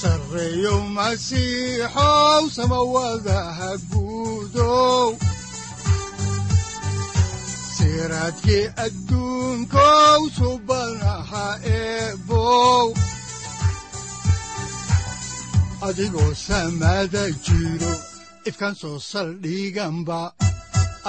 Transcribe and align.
sareyow 0.00 0.80
masiixow 0.96 2.42
samawadaha 2.56 3.70
guudow 3.90 5.08
siraadkii 7.76 8.64
adduunkow 8.84 10.20
subanaha 10.38 11.46
soo 18.80 18.98
saldhiganba 19.10 20.20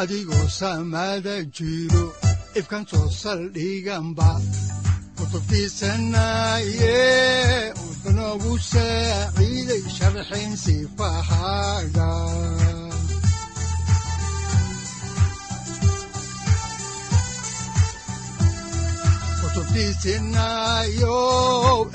adigoo 0.02 0.46
jiro 1.58 2.06
ifkan 2.60 2.84
soo 2.92 3.08
saldhiganba 3.22 4.30
kutubtiisanaye 5.18 6.96
udanogu 8.08 8.54
saaciiday 8.72 9.84
sharxin 9.96 10.52
sifahaaga 10.64 12.10
kutubtiisinayo 19.88 21.18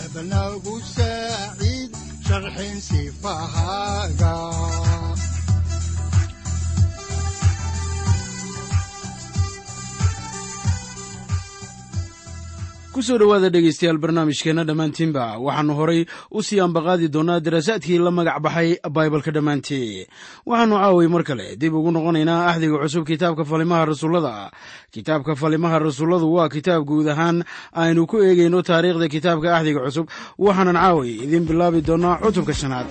ebanagu 0.04 0.74
saaciid 0.94 1.90
sharxin 2.26 2.76
sifahaaga 2.88 4.34
ku 12.92 13.00
soo 13.02 13.16
dhowaada 13.18 13.48
dhegaystayaal 13.48 13.96
barnaamijkeenna 13.98 14.64
dhammaantiinba. 14.68 15.38
Waxaannu 15.40 15.74
horay 15.78 16.00
u 16.30 16.42
sii 16.42 16.60
ambaqaadi 16.60 17.08
doonnaa 17.08 17.40
daraasaadkii 17.40 17.98
la 17.98 18.10
magac 18.10 18.38
baxay 18.44 18.76
baibalka 18.94 19.30
dhammaantii 19.32 20.06
waxaannu 20.46 20.76
caaway 20.76 21.08
mar 21.08 21.22
kale 21.24 21.56
dib 21.56 21.72
ugu 21.74 21.90
noqonaynaa 21.92 22.46
axdiga 22.52 22.76
cusub 22.84 23.06
kitaabka 23.08 23.44
falimaha 23.44 23.84
rasuullada. 23.88 24.50
Kitaabka 24.92 25.36
falimaha 25.36 25.78
rasuulladu 25.78 26.28
waa 26.36 26.48
kitaab 26.52 26.84
guud 26.84 27.08
ahaan 27.08 27.44
aynu 27.72 28.06
ku 28.06 28.20
eegayno 28.20 28.60
taariikhda 28.62 29.08
kitaabka 29.08 29.56
axdiga 29.56 29.80
cusub. 29.88 30.06
Waxaanan 30.38 30.76
caaway 30.76 31.16
idiin 31.24 31.48
bilaabi 31.48 31.80
doonnaa 31.80 32.20
cutubka 32.20 32.52
shanaad 32.52 32.86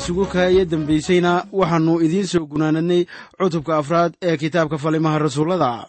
isugu 0.00 0.24
kaaya 0.32 0.64
dembaysayna 0.70 1.32
waxaannu 1.52 1.94
idiin 2.04 2.26
soo 2.32 2.44
gunaanadnay 2.50 3.02
cutubka 3.38 3.72
afraad 3.80 4.12
ee 4.22 4.36
kitaabka 4.36 4.78
falimaha 4.78 5.18
rasuullada. 5.18 5.86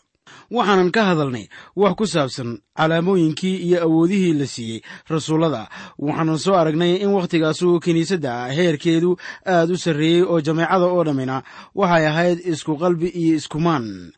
Waxaanan 0.51 0.91
ka 0.91 1.01
hadalnay 1.09 1.45
wax 1.75 1.93
ku 1.95 2.05
saabsan 2.07 2.49
calaamooyinkii 2.77 3.55
iyo 3.67 3.77
awoodihii 3.87 4.33
la 4.39 4.47
siiyey 4.47 4.81
rasuullada. 5.09 5.69
Waxaanan 5.99 6.37
soo 6.37 6.55
aragnay 6.59 6.93
in 7.03 7.09
wakhtigaasu 7.15 7.79
kiniisadda 7.79 8.51
heerkeedu 8.51 9.15
aad 9.47 9.71
u 9.71 9.77
sarreeyey 9.77 10.23
oo 10.27 10.41
jameecada 10.41 10.85
oo 10.91 11.03
dhammina 11.07 11.43
waxay 11.75 12.05
ahayd 12.07 12.39
isku 12.51 12.75
qalbi 12.77 13.07
iyo 13.07 13.35
iskumaan 13.39 14.11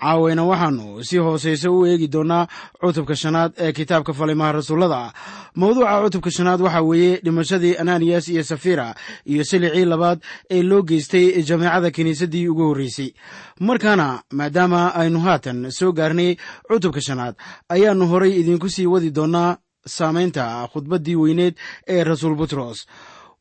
caawayna 0.00 0.44
waxaannu 0.44 1.04
si 1.04 1.16
hoosayse 1.18 1.68
u 1.68 1.86
eegi 1.86 2.08
doonnaa 2.08 2.46
cutubka 2.80 3.16
shanaad 3.16 3.52
ee 3.58 3.72
kitaabka 3.72 4.12
falimaha 4.12 4.52
rasuullada. 4.52 5.12
Mawduuca 5.54 6.02
cutubka 6.04 6.30
shanaad 6.30 6.60
waxaa 6.60 6.82
weeye 6.82 7.16
dhimashadii 7.24 7.76
ananiyas 7.76 8.28
iyo 8.28 8.42
safira 8.44 8.94
iyo 9.26 9.44
silicii 9.44 9.84
labaad 9.84 10.18
ee 10.50 10.62
loo 10.62 10.82
geystay 10.82 11.42
jameecada 11.42 11.90
kiniisaddii 11.90 12.48
ugu 12.48 12.62
horreysay. 12.68 13.10
Markaana 13.60 14.22
maadaama 14.32 14.94
aynu 14.94 15.20
haatan 15.20 15.70
soo 15.70 15.92
gaarnay 15.92 16.36
cutubka 16.68 17.00
shanaad 17.00 17.34
ayaannu 17.68 18.06
horay 18.06 18.32
idiinku 18.40 18.68
sii 18.68 18.86
wadi 18.86 19.10
doonnaa 19.10 19.56
saamaynta 19.86 20.68
khudbaddii 20.72 21.16
weyneed 21.16 21.54
ee 21.88 22.04
rasuul 22.04 22.34
butros. 22.34 22.86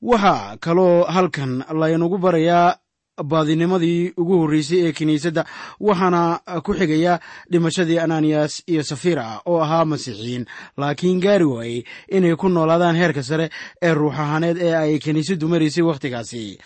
Waxaa 0.01 0.57
kaloo 0.60 1.03
halkan 1.03 1.63
laynagu 1.80 2.18
barayaa 2.18 2.75
baadinimadii 3.24 4.14
ugu 4.18 4.38
horreysay 4.42 4.80
ee 4.88 4.92
kiniisadda 4.92 5.46
waxaana 5.80 6.40
ku 6.64 6.74
xigaya 6.74 7.19
dhimashadii 7.52 8.00
ananiyas 8.00 8.64
iyo 8.68 8.84
safira 8.84 9.42
oo 9.46 9.62
ahaa 9.62 9.86
masiixiyiin. 9.86 10.46
Laakiin 10.78 11.19
gaari 11.19 11.46
waayey 11.46 11.84
inay 12.12 12.36
ku 12.36 12.50
noolaadaan 12.50 12.96
heerka 12.96 13.24
sare 13.24 13.50
ee 13.81 13.94
ruux 13.94 14.14
ahaaneed 14.14 14.58
ee 14.58 14.75
ay 14.75 15.00
kiniisaddu 15.00 15.48
maraysay 15.48 15.84
wakhtigaasi. 15.84 16.58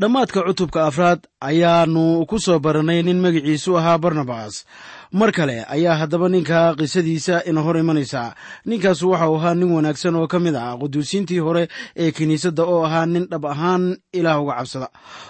Dhammaadka 0.00 0.40
cutubka 0.48 0.86
afraad 0.86 1.20
ayaannu 1.40 2.24
ku 2.26 2.38
soo 2.40 2.58
barannay 2.58 3.02
nin 3.02 3.20
magiciisu 3.20 3.76
ahaa 3.78 3.98
barnabas 3.98 4.64
mar 5.12 5.32
kale 5.32 5.64
ayaa 5.68 5.96
haddaba 6.00 6.28
ninka 6.28 6.74
qisadiisa 6.78 7.44
ina 7.44 7.60
hor 7.60 7.76
imanaysa. 7.78 8.34
Ninkaas 8.66 9.02
waxa 9.02 9.28
uu 9.30 9.36
ahaa 9.36 9.54
nin 9.54 9.70
wanaagsan 9.72 10.14
oo 10.16 10.26
ka 10.26 10.38
mid 10.38 10.54
ah 10.54 10.76
quduusiintii 10.80 11.38
hore 11.42 11.68
ee 11.96 12.10
kiniisadda 12.12 12.62
oo 12.64 12.84
ahaa 12.86 13.06
nin 13.06 13.26
dhab 13.30 13.44
ahaan 13.46 13.96
ilaah 14.12 14.38
uga 14.42 14.54
cabsada. 14.58 14.88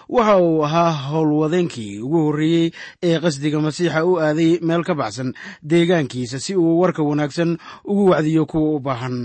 Waxa 0.09 0.37
uu 0.39 0.65
ahaa 0.65 0.93
howlwadeenkii 1.11 1.99
ugu 2.05 2.19
horreeyey 2.27 2.71
ee 3.03 3.17
qasdiga 3.25 3.61
masiixa 3.61 4.05
u 4.05 4.21
aaday 4.21 4.59
meel 4.61 4.85
ka 4.85 4.95
baxsan 4.95 5.33
deegaankiisa 5.65 6.39
si 6.41 6.53
uu 6.57 6.81
warka 6.81 7.03
wanaagsan 7.03 7.57
ugu 7.85 8.05
wacdiyo 8.13 8.47
kuwa 8.47 8.77
u 8.77 8.81
baahan 8.81 9.17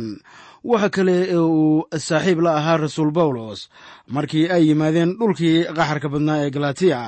waxa 0.72 0.90
kale 0.96 1.16
ee 1.34 1.38
uu 1.38 1.86
saaxiib 2.08 2.40
la 2.46 2.52
ahaa 2.60 2.78
rasuul 2.84 3.12
bawlos 3.18 3.60
markii 4.16 4.46
ay 4.56 4.64
yimaadeen 4.70 5.12
dhulkii 5.20 5.58
qaxarka 5.78 6.08
badnaa 6.14 6.40
ee 6.46 6.50
galatiya 6.56 7.00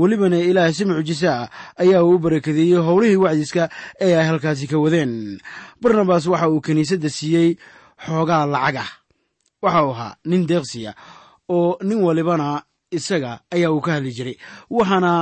welibana 0.00 0.38
ilaah 0.50 0.72
si 0.76 0.84
mucjise 0.88 1.28
ah 1.36 1.48
ayaa 1.82 2.02
uu 2.04 2.14
u 2.16 2.18
barakadeeyey 2.24 2.80
howlihii 2.88 3.20
wacdiska 3.24 3.62
ee 4.04 4.12
ay 4.20 4.26
halkaasi 4.30 4.66
ka 4.72 4.78
wadeen. 4.84 5.38
Barnabas 5.82 6.26
waxa 6.32 6.48
uu 6.50 6.60
kiniisadda 6.66 7.08
siiyey 7.18 7.48
xoogaa 8.06 8.46
lacag 8.54 8.76
ah 8.84 8.90
waxa 9.64 9.80
uu 9.86 9.90
ahaa 9.94 10.16
nin 10.30 10.42
deeqsiya 10.50 10.92
oo 11.56 11.78
nin 11.88 12.00
walibana 12.06 12.62
isaga 12.96 13.32
ayaa 13.54 13.70
uu 13.74 13.80
ka 13.86 13.90
hadli 13.94 14.12
jiray 14.16 14.36
waxaana 14.70 15.12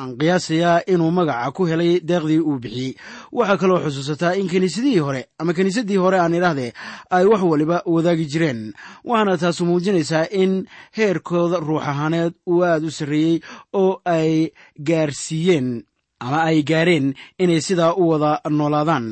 aan 0.00 0.16
qiyaasayaa 0.20 0.82
inuu 0.92 1.10
magaca 1.18 1.52
ku 1.56 1.62
helay 1.70 2.00
deeqdii 2.08 2.40
uu 2.40 2.58
bixiyey. 2.62 2.92
Waxaa 3.32 3.56
kaloo 3.60 3.80
xusuusataa 3.84 4.34
in 4.40 4.48
kiniisadihii 4.48 4.98
hore 5.06 5.22
ama 5.38 5.52
kiniisaddii 5.56 5.96
hore 6.04 6.18
aan 6.20 6.34
idhaahdee 6.38 6.72
ay 7.10 7.24
wax 7.30 7.42
waliba 7.52 7.82
wadaagi 7.94 8.26
jireen. 8.32 8.60
Waxaana 9.04 9.36
taasu 9.42 9.62
muujinaysaa 9.68 10.26
in 10.42 10.52
heerkooda 10.96 11.58
ruux 11.60 11.82
ahaaneed 11.90 12.32
uu 12.48 12.62
aad 12.64 12.84
u 12.84 12.90
sarreeyey 12.90 13.40
oo 13.72 14.00
ay 14.04 14.48
gaarsiiyeen 14.88 15.68
ama 16.20 16.38
ay 16.48 16.62
gaareen 16.62 17.14
inay 17.38 17.60
sidaa 17.60 17.92
u 17.96 18.08
wada 18.10 18.40
noolaadaan. 18.50 19.06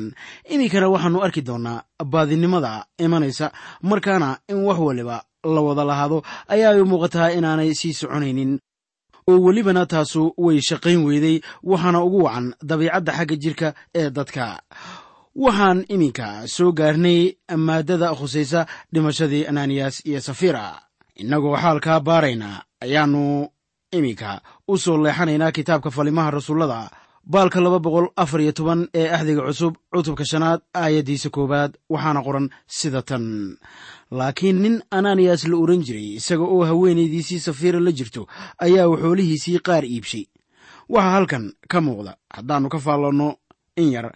Iminkana 0.53 0.89
waxaannu 0.93 1.21
arki 1.25 1.41
doonnaa 1.47 1.83
baadinimada 2.05 2.85
imanaysa 3.05 3.51
markaana 3.89 4.37
in 4.49 4.59
wax 4.67 4.79
waliba 4.79 5.17
la 5.43 5.61
wada 5.67 5.83
lahaado 5.89 6.17
ayaa 6.53 6.71
ay 6.73 6.81
u 6.81 6.85
muuqataa 6.85 7.31
inaanay 7.37 7.73
sii 7.79 7.93
soconaynin 7.93 8.59
oo 9.29 9.37
welibana 9.45 9.83
taasu 9.93 10.21
way 10.45 10.57
shaqayn 10.69 10.99
weyday 11.07 11.35
waxaana 11.71 11.99
ugu 12.07 12.19
wacan 12.25 12.45
dabiicadda 12.69 13.11
xagga 13.17 13.35
jirka 13.43 13.67
ee 13.99 14.09
dadka. 14.17 14.45
Waxaan 15.43 15.79
iminka 15.93 16.27
soo 16.55 16.71
gaarnay 16.79 17.19
maaddada 17.67 18.07
khusaysa 18.19 18.61
dhimashadii 18.93 19.43
ananiyas 19.51 19.95
iyo 20.09 20.19
safira. 20.27 20.65
Innagoo 21.21 21.55
xaalkaa 21.63 21.99
baarayna 22.07 22.49
ayaannu 22.85 23.23
iminka 23.97 24.31
u 24.67 24.77
soo 24.83 24.97
leexanaynaa 25.03 25.51
kitaabka 25.57 25.89
falimaha 25.97 26.31
rasuullada 26.35 26.79
baalka 27.33 27.59
laba 27.63 27.79
boqol 27.85 28.07
afar 28.23 28.39
iyo 28.41 28.51
toban 28.57 28.81
ee 28.99 29.07
axdiga 29.15 29.41
cusub 29.47 29.73
cutubka 29.93 30.25
shanaad 30.31 30.59
aayaddiisa 30.81 31.29
koowaad 31.35 31.71
waxaana 31.93 32.21
qoran 32.25 32.45
sida 32.77 33.01
tan 33.09 33.25
laakiin 34.11 34.61
nin 34.61 34.75
ananiyas 34.91 35.43
la 35.47 35.57
oran 35.57 35.81
jiray 35.85 36.15
isaga 36.19 36.43
oo 36.43 36.65
haweenaydiisii 36.65 37.39
safiira 37.39 37.79
la 37.79 37.91
jirto 37.91 38.27
ayaa 38.59 38.87
xoolihiisii 39.01 39.59
qaar 39.59 39.83
iibshay. 39.85 40.25
Waxaa 40.89 41.11
halkan 41.15 41.45
ka 41.71 41.81
muuqda 41.81 42.17
haddaannu 42.35 42.69
ka 42.69 42.79
faallanno 42.79 43.35
in 43.77 43.91
yar 43.91 44.11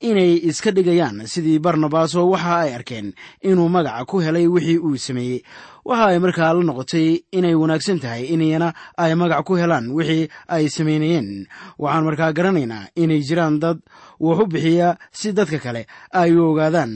inay 0.00 0.36
iska 0.48 0.70
dhigayaan 0.70 1.26
sidii 1.26 1.58
barnabas 1.58 2.14
oo 2.14 2.30
waxa 2.30 2.56
ay 2.60 2.74
arkeen 2.74 3.12
inuu 3.42 3.68
magaca 3.68 4.04
ku 4.04 4.20
helay 4.20 4.46
wixii 4.46 4.78
uu 4.78 4.96
sameeyey. 4.96 5.40
Waxa 5.84 6.06
ay 6.12 6.18
markaa 6.18 6.52
la 6.52 6.62
noqotay 6.62 7.08
inay 7.32 7.54
wanaagsan 7.54 7.98
tahay 8.00 8.24
inayana 8.28 8.74
ay 8.96 9.14
magac 9.14 9.42
ku 9.48 9.56
helaan 9.56 9.90
wixii 9.96 10.28
ay 10.48 10.68
samaynayeen 10.68 11.46
waxaan 11.78 12.04
markaa 12.04 12.32
garanaynaa 12.36 12.88
inay 12.94 13.20
jiraan 13.24 13.56
dad 13.58 13.78
wax 14.20 14.38
u 14.42 14.46
bixiya 14.52 14.88
si 15.18 15.32
dadka 15.32 15.58
kale 15.64 15.82
ay 16.20 16.30
u 16.36 16.50
ogaadaan. 16.50 16.92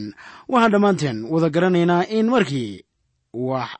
Waxaan 0.48 0.72
dhammaanteen 0.72 1.18
wada 1.32 1.48
garanaynaa 1.54 2.06
in 2.18 2.26
markii 2.34 2.82
wax 3.48 3.70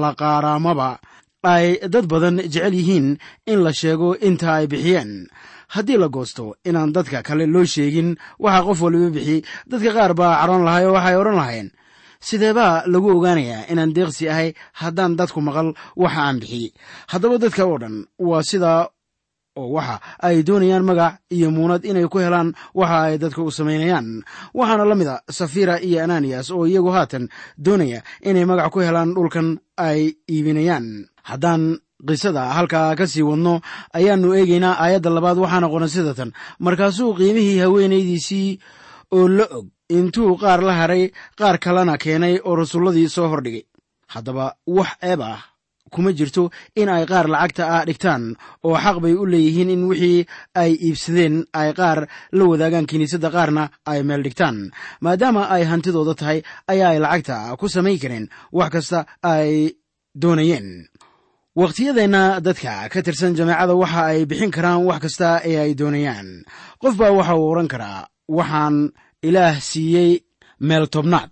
la 0.00 0.10
qaaraamaba 0.20 0.98
ay 1.42 1.66
dad 1.92 2.06
badan 2.12 2.36
jecel 2.52 2.74
yihiin 2.78 3.08
in 3.46 3.58
la 3.64 3.72
sheego 3.72 4.08
inta 4.28 4.48
ay 4.58 4.66
bixiyeen. 4.72 5.12
Haddii 5.74 5.98
la 6.00 6.08
goosto 6.08 6.44
inaan 6.68 6.92
dadka 6.96 7.22
kale 7.22 7.44
loo 7.46 7.64
sheegin 7.64 8.16
waxaa 8.42 8.64
qof 8.66 8.80
waliba 8.84 9.08
bixiyey 9.16 9.40
dadka 9.70 9.90
qaar 9.96 10.12
baa 10.20 10.34
caroon 10.40 10.64
lahay 10.66 10.84
oo 10.86 10.94
waxay 10.96 11.16
odhan 11.20 11.36
lahayeen 11.40 11.68
sidee 12.26 12.52
baa 12.58 12.82
lagu 12.92 13.08
ogaanayaa 13.16 13.68
inaan 13.72 13.92
deeqsi 13.96 14.24
ahay 14.32 14.48
haddaan 14.80 15.12
dadku 15.18 15.40
maqal 15.46 15.68
waxa 16.02 16.20
aan 16.26 16.38
bixiyey 16.42 16.72
haddaba 17.12 17.36
dadka 17.42 17.62
oo 17.68 17.78
dhan 17.82 17.96
waa 18.28 18.42
sidaa 18.50 18.88
oo 19.58 19.68
waxa 19.76 19.96
ay 20.26 20.36
doonayaan 20.48 20.84
magac 20.88 21.14
iyo 21.36 21.48
muunad 21.56 21.82
inay 21.90 22.06
ku 22.12 22.18
helaan 22.24 22.48
waxa 22.80 22.98
ay 23.08 23.14
dadka 23.22 23.40
u 23.42 23.50
samaynayaan 23.58 24.08
waxaana 24.58 24.84
la 24.90 24.94
mid 25.00 25.08
a 25.08 25.16
safira 25.38 25.74
iyo 25.88 25.98
ananiyas 26.04 26.48
oo 26.54 26.64
iyagu 26.70 26.90
haatan 26.96 27.24
doonaya 27.64 28.00
inay 28.28 28.44
magac 28.50 28.70
ku 28.74 28.78
helaan 28.86 29.10
dhulkan 29.16 29.48
ay 29.88 30.00
iibinayaan. 30.32 30.86
Haddaan 31.28 31.62
qisada 32.08 32.42
halkaa 32.56 32.96
ka 32.98 33.04
sii 33.12 33.22
wadno 33.28 33.54
ayaannu 33.98 34.28
eegaynaa 34.38 34.78
aayadda 34.82 35.10
labaad 35.16 35.38
waxaana 35.44 35.68
qoran 35.72 35.88
sida 35.94 36.12
tan. 36.18 36.30
Markaasuu 36.64 37.14
qiimihii 37.18 37.58
haweenaydiisii 37.64 38.58
oo 39.16 39.28
la 39.28 39.44
og 39.56 39.66
intuu 39.98 40.36
qaar 40.42 40.60
la 40.68 40.74
haray 40.80 41.04
qaar 41.38 41.56
kalena 41.64 41.94
keenay 42.02 42.34
oo 42.48 42.54
rasuulladii 42.60 43.08
soo 43.08 43.28
hordhigay. 43.32 43.64
Haddaba 44.14 44.46
wax 44.66 44.90
ceeb 45.02 45.20
ah 45.20 45.40
kuma 45.94 46.10
jirto 46.18 46.50
in 46.80 46.88
ay 46.88 47.04
qaar 47.10 47.26
lacagta 47.34 47.62
ah 47.76 47.84
dhigtaan 47.88 48.24
oo 48.66 48.76
xaq 48.84 48.96
bay 49.02 49.14
u 49.14 49.24
leeyihiin 49.32 49.70
in 49.74 49.82
wixii 49.90 50.26
ay 50.62 50.70
iibsadeen 50.86 51.36
ay 51.60 51.70
qaar 51.78 51.98
la 52.36 52.44
wadaagaan 52.50 52.86
kiniisadda 52.90 53.28
qaarna 53.36 53.64
ay 53.90 54.00
meel 54.08 54.22
dhigtaan. 54.26 54.56
Maadaama 55.04 55.42
ay 55.54 55.62
hantidooda 55.70 56.14
tahay 56.20 56.38
ayaa 56.72 56.90
ay 56.94 56.98
lacagta 57.04 57.36
ku 57.60 57.66
samayn 57.74 57.98
kareen 58.02 58.26
wax 58.58 58.70
kasta 58.74 58.98
ay 59.22 59.50
doonayeen. 60.22 60.68
Wakhtiyadeenna 61.58 62.40
dadka 62.46 62.88
ka 62.92 62.98
tirsan 63.02 63.34
jameecada 63.38 63.74
waxa 63.82 64.02
ay 64.12 64.20
bixin 64.30 64.50
karaan 64.56 64.84
wax 64.88 65.00
kasta 65.04 65.28
ee 65.48 65.56
ay 65.64 65.72
doonayaan. 65.80 66.28
Qof 66.82 66.94
baa 67.00 67.10
waxa 67.18 67.34
uu 67.34 67.50
odhan 67.52 67.68
karaa 67.72 68.06
waxaan 68.38 68.76
ilaah 69.28 69.56
siiyey 69.70 70.10
meel 70.68 70.86
tobnaad. 70.94 71.30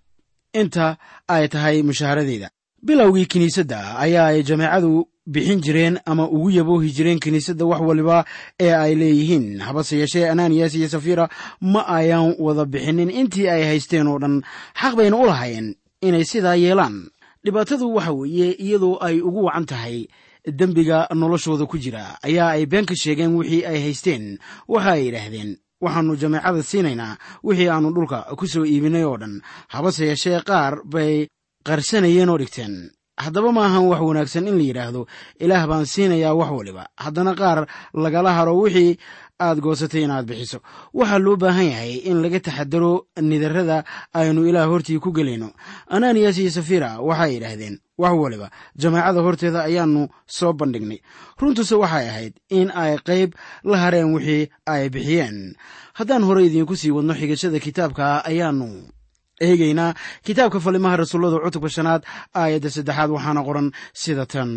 Inta 0.60 0.86
ay 1.34 1.44
tahay 1.52 1.76
mushaharadeeda 1.88 2.48
bilowgii 2.86 3.26
kiniisadda 3.26 3.98
ayaa 3.98 4.26
ay 4.26 4.42
jameecadu 4.42 5.08
bixin 5.26 5.60
jireen 5.60 5.98
ama 6.06 6.24
ugu 6.28 6.50
yaboohi 6.50 6.90
jireen 6.96 7.18
kiniisadda 7.18 7.64
wax 7.66 7.80
waliba 7.80 8.24
ee 8.60 8.72
ay 8.74 8.94
leeyihiin. 8.94 9.58
Habase 9.60 9.98
yeeshee 9.98 10.28
ananiyas 10.30 10.74
iyo 10.74 10.88
safira 10.88 11.28
ma 11.60 11.82
ayaan 11.88 12.34
wada 12.38 12.64
bixinin. 12.64 13.10
Intii 13.10 13.48
ay 13.48 13.62
haysteen 13.64 14.06
oo 14.06 14.18
dhan 14.18 14.42
xaq 14.80 14.94
bayna 14.96 15.16
u 15.16 15.26
lahaayeen 15.26 15.74
inay 16.00 16.24
sidaa 16.24 16.54
yeelaan. 16.54 17.10
Dhibaatadu 17.44 17.94
waxa 17.94 18.12
weeye 18.12 18.52
iyadoo 18.52 18.98
ay 19.00 19.20
ugu 19.20 19.44
wacan 19.44 19.66
tahay 19.66 20.06
dembiga 20.46 21.08
noloshooda 21.14 21.66
ku 21.66 21.78
jira. 21.78 22.18
Ayaa 22.22 22.50
ay 22.54 22.66
been 22.66 22.86
ka 22.86 22.94
sheegeen 22.94 23.34
wixii 23.34 23.66
ay 23.66 23.80
haysteen. 23.82 24.38
Waxa 24.68 24.90
ay 24.94 25.04
yidhaahdeen 25.06 25.56
waxaannu 25.80 26.16
jameecada 26.16 26.62
siinaynaa 26.62 27.16
wixii 27.42 27.68
aannu 27.68 27.90
dhulka 27.94 28.18
ku 28.38 28.46
soo 28.46 28.64
iibinay 28.64 29.04
oo 29.04 29.16
dhan. 29.18 29.42
Habase 29.68 30.06
yeeshee 30.06 30.40
qaar 30.46 30.82
bay 30.84 31.26
qarsanayeen 31.66 32.28
oo 32.32 32.38
dhigteen. 32.38 32.74
Haddaba 33.16 33.48
ma 33.56 33.62
ahan 33.66 33.88
wax 33.90 34.00
wanaagsan 34.04 34.48
in 34.48 34.56
la 34.60 34.64
yidhaahdo. 34.68 35.06
Ilaah 35.40 35.64
baan 35.70 35.86
siinayaa 35.92 36.34
wax 36.36 36.50
waliba. 36.52 36.84
Haddana 37.04 37.32
qaar 37.40 37.66
lagala 37.94 38.30
haro 38.36 38.52
wixii 38.60 38.98
aad 39.40 39.58
goosatay 39.64 40.04
inaad 40.04 40.26
bixiso. 40.28 40.58
Waxaa 40.92 41.18
loo 41.24 41.36
baahan 41.36 41.64
yahay 41.72 41.92
in 42.10 42.20
laga 42.22 42.40
taxadaro 42.46 42.92
nidarada 43.20 43.84
aynu 44.12 44.44
ilaah 44.48 44.68
hortii 44.68 45.00
ku 45.00 45.12
gelayno. 45.16 45.48
Ananiyas 45.88 46.36
iyo 46.38 46.50
safira 46.52 47.00
waxay 47.00 47.32
yidhaahdeen 47.40 47.80
wax 47.98 48.12
waliba 48.22 48.50
jamaacada 48.76 49.20
horteeda 49.24 49.60
ayaannu 49.64 50.02
soo 50.36 50.52
bandhignay. 50.52 51.00
Runtuse 51.40 51.72
waxay 51.74 52.06
ahayd 52.12 52.34
in 52.52 52.68
ay 52.70 53.00
qayb 53.08 53.32
la 53.64 53.76
hareen 53.80 54.12
wixii 54.12 54.48
ay 54.68 54.88
bixiyeen. 54.92 55.56
Haddaan 55.96 56.22
hore 56.28 56.44
idiinku 56.44 56.76
sii 56.76 56.92
wadno 56.92 57.14
xigashada 57.16 57.58
kitaabka 57.64 58.24
ayaannu 58.28 58.92
eegaynaa 59.40 59.94
kitaabka 60.24 60.60
falimaha 60.60 60.96
rasuullada 60.96 61.38
cutubka 61.44 61.68
shanaad 61.68 62.02
aayadda 62.34 62.70
saddexaad 62.70 63.10
waxaana 63.10 63.42
qoran 63.48 63.68
sida 63.92 64.26
tan. 64.26 64.50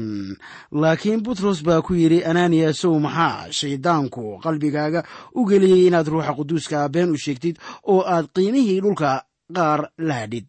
Laakiin 0.72 1.24
butros 1.24 1.64
baa 1.64 1.82
ku 1.82 1.94
yidhi 1.94 2.24
ananiyasow 2.26 2.94
maxaa 3.00 3.52
shayddaanku 3.52 4.40
qalbigaaga 4.44 5.04
u 5.36 5.46
geliyey 5.50 5.88
inaad 5.88 6.08
ruuxa 6.08 6.34
quduuska 6.38 6.90
been 6.90 7.12
u 7.12 7.18
sheegtid 7.18 7.56
oo 7.84 8.02
aad 8.14 8.26
qiimihii 8.36 8.80
dhulka 8.82 9.24
qaar 9.56 9.90
la 9.98 10.14
hadhid 10.22 10.46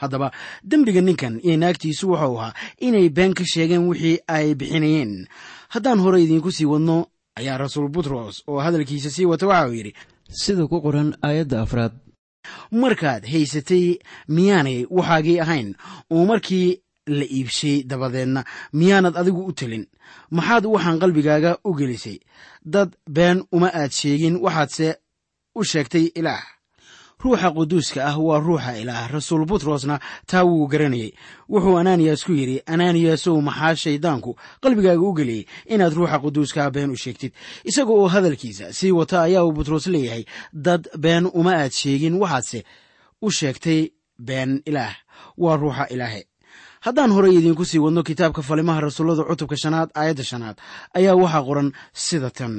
haddaba 0.00 0.30
dembiga 0.70 1.00
ninkan 1.00 1.40
iyo 1.46 1.56
naagtiisu 1.56 2.04
wuxuu 2.10 2.38
ahaa 2.38 2.54
inay 2.80 3.08
been 3.08 3.34
ka 3.34 3.44
sheegeen 3.44 3.88
wixii 3.88 4.18
ay 4.28 4.54
bixinayeen. 4.54 5.26
Haddaan 5.74 6.00
hore 6.04 6.22
idiinku 6.22 6.50
sii 6.52 6.66
wadno 6.72 7.06
ayaa 7.38 7.58
rasuul 7.58 7.88
butros 7.88 8.42
oo 8.46 8.60
hadalkiisa 8.60 9.10
sii 9.10 9.24
wata 9.30 9.46
waxa 9.46 9.68
uu 9.68 9.74
yidhi. 9.74 9.92
Sida 10.30 10.66
ku 10.66 10.80
qoran 10.82 11.14
aayadda 11.22 11.62
afraad 11.62 11.92
markaad 12.82 13.22
haysatay 13.32 13.86
miyaanay 14.36 14.78
waxaagii 14.96 15.40
ahayn 15.44 15.68
oo 16.14 16.24
markii 16.30 16.68
la 17.06 17.24
iibshay 17.36 17.82
dabadeedna 17.90 18.44
miyaanad 18.72 19.16
adigu 19.20 19.42
u 19.46 19.52
telin. 19.52 19.84
Maxaad 20.30 20.64
waxaan 20.66 20.98
qalbigaaga 21.02 21.58
u 21.64 21.74
gelisay. 21.78 22.18
Dad 22.64 22.90
been 23.16 23.38
uma 23.52 23.68
aad 23.74 23.90
sheegin 23.90 24.36
waxaadse 24.44 24.88
u 25.54 25.64
sheegtay 25.64 26.06
ilaah 26.18 26.42
ruuxa 27.22 27.50
quduuska 27.50 28.04
ah 28.04 28.18
waa 28.18 28.40
ruuxa 28.40 28.78
ilaah 28.82 29.10
rasuul 29.10 29.44
butrosna 29.46 30.00
taa 30.26 30.44
wuu 30.44 30.66
garanayey 30.66 31.12
wuxuu 31.48 31.76
ananiyas 31.78 32.24
ku 32.24 32.32
yidhi 32.32 32.62
ananiyasow 32.66 33.40
maxaa 33.40 33.74
shayddaanku 33.76 34.36
qalbigaaga 34.62 35.00
u 35.02 35.12
geliyey 35.14 35.46
inaad 35.66 35.94
ruuxa 35.94 36.18
quduuskaah 36.18 36.70
been 36.70 36.90
u 36.90 36.96
sheegtid? 36.96 37.32
Isaga 37.64 37.92
oo 37.92 38.08
hadalkiisa 38.08 38.72
sii 38.72 38.90
wata 38.92 39.22
ayaa 39.22 39.44
uu 39.44 39.52
butros 39.52 39.86
leeyahay 39.86 40.24
dad 40.52 40.88
been 40.98 41.30
uma 41.34 41.52
aad 41.62 41.72
sheegin 41.72 42.14
waxaadse 42.22 42.64
u 43.22 43.30
sheegtay 43.30 43.90
been 44.18 44.62
ilaah. 44.66 44.94
Waa 45.38 45.56
ruuxa 45.56 45.86
ilaahe 45.94 46.26
haddaan 46.86 47.10
horey 47.16 47.34
idiinku 47.38 47.64
sii 47.70 47.78
wadno 47.84 48.02
kitaabka 48.08 48.42
falimaha 48.48 48.80
rasuullada 48.86 49.24
cutubka 49.28 49.56
shanaad 49.62 49.88
aayadda 50.00 50.24
shanaad 50.30 50.56
ayaa 50.98 51.14
waxaa 51.22 51.42
qoran 51.48 51.68
sida 52.04 52.30
tan. 52.38 52.54